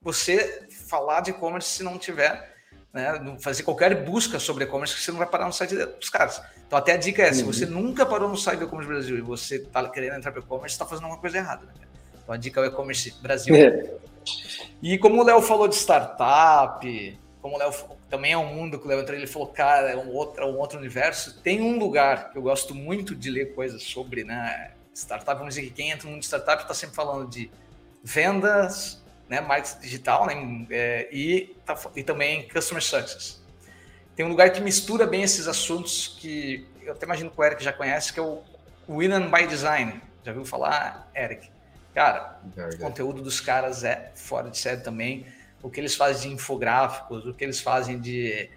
[0.01, 2.48] você falar de e-commerce se não tiver,
[2.93, 6.41] né, fazer qualquer busca sobre e-commerce, que você não vai parar no site dos caras.
[6.65, 7.71] Então, até a dica é: se você uhum.
[7.71, 10.85] nunca parou no site do e-commerce Brasil e você está querendo entrar para e-commerce, está
[10.85, 11.65] fazendo alguma coisa errada.
[11.65, 11.73] Né?
[12.23, 13.55] Então, a dica é o e-commerce Brasil.
[13.55, 13.93] É.
[14.81, 17.73] E como o Léo falou de startup, como o Léo
[18.09, 20.45] também é um mundo que o Léo entrou, ele falou, cara, é um outro, é
[20.45, 21.41] um outro universo.
[21.41, 24.71] Tem um lugar que eu gosto muito de ler coisas sobre, né?
[24.93, 27.49] Startup, vamos dizer que quem entra no mundo de startup está sempre falando de
[28.03, 28.98] vendas,
[29.29, 33.41] né, marketing digital, né, é, e, tá, e também customer success.
[34.15, 37.63] Tem um lugar que mistura bem esses assuntos que eu até imagino que o Eric
[37.63, 38.43] já conhece, que é o
[38.89, 40.01] Win by Design.
[40.25, 41.49] Já viu falar, Eric?
[41.93, 42.39] Cara,
[42.73, 45.25] o conteúdo dos caras é fora de série também.
[45.61, 48.49] O que eles fazem de infográficos, o que eles fazem de,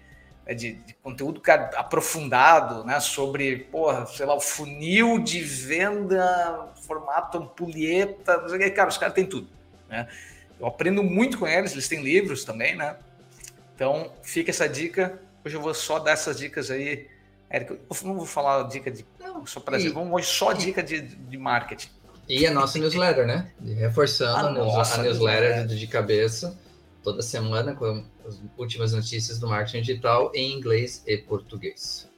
[0.45, 2.99] é, de, de conteúdo cara, aprofundado, né?
[2.99, 8.71] Sobre, porra, sei lá, o funil de venda, formato ampulheta, não sei o que.
[8.71, 9.47] Cara, os caras têm tudo,
[9.87, 10.07] né?
[10.59, 12.95] Eu aprendo muito com eles, eles têm livros também, né?
[13.75, 15.19] Então, fica essa dica.
[15.43, 17.07] Hoje eu vou só dar essas dicas aí.
[17.49, 19.05] Érica, eu não vou falar dica de.
[19.19, 21.89] Não, só para dizer, vamos hoje só dica de, de marketing.
[22.27, 23.51] E a nossa newsletter, né?
[23.77, 26.57] Reforçando a, a, a newsletter de, de cabeça
[27.03, 32.09] toda semana com as últimas notícias do marketing digital em inglês e português.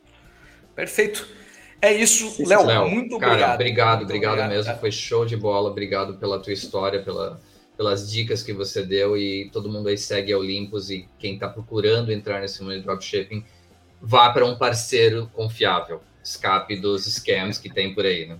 [0.75, 1.27] Perfeito.
[1.81, 2.87] É isso, Léo.
[2.87, 3.53] Muito cara, obrigado.
[3.55, 4.65] Obrigado, muito obrigado, obrigado mesmo.
[4.65, 4.77] Cara.
[4.77, 5.69] Foi show de bola.
[5.69, 7.41] Obrigado pela tua história, pela,
[7.77, 11.47] pelas dicas que você deu e todo mundo aí segue a Olympus e quem está
[11.47, 13.43] procurando entrar nesse mundo de dropshipping,
[14.01, 16.01] vá para um parceiro confiável.
[16.23, 18.39] Escape dos scams que tem por aí, né?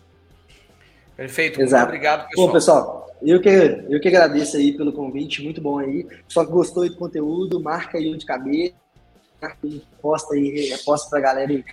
[1.16, 1.84] Perfeito, Exato.
[1.84, 2.48] muito obrigado, pessoal.
[2.48, 6.08] Bom, pessoal, eu que, eu que agradeço aí pelo convite, muito bom aí.
[6.28, 8.76] Só que gostou do conteúdo, marca aí um de cabeça,
[10.02, 11.64] posta aí, posta pra galera e,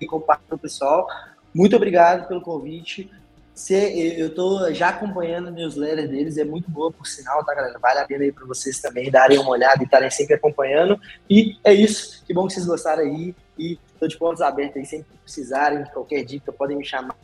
[0.00, 1.06] e compartilha o pessoal.
[1.52, 3.10] Muito obrigado pelo convite.
[3.54, 7.78] Se, eu tô já acompanhando a newsletter deles, é muito boa, por sinal, tá, galera?
[7.78, 11.00] Vale a pena aí para vocês também darem uma olhada e estarem sempre acompanhando.
[11.30, 12.24] E é isso.
[12.26, 13.34] Que bom que vocês gostaram aí.
[13.56, 17.16] E tô de portas abertas aí, sempre que precisarem, qualquer dica, podem me chamar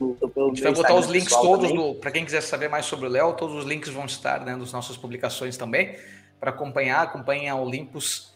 [0.00, 3.32] a gente vai botar os links todos para quem quiser saber mais sobre o Léo,
[3.34, 5.96] todos os links vão estar né, nas nossas publicações também
[6.40, 8.34] para acompanhar, acompanhem a Olympus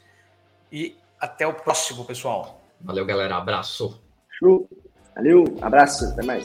[0.71, 2.63] e até o próximo, pessoal.
[2.81, 4.03] Valeu, galera, abraço.
[4.39, 4.69] Show.
[5.15, 6.45] Valeu, abraço, até mais.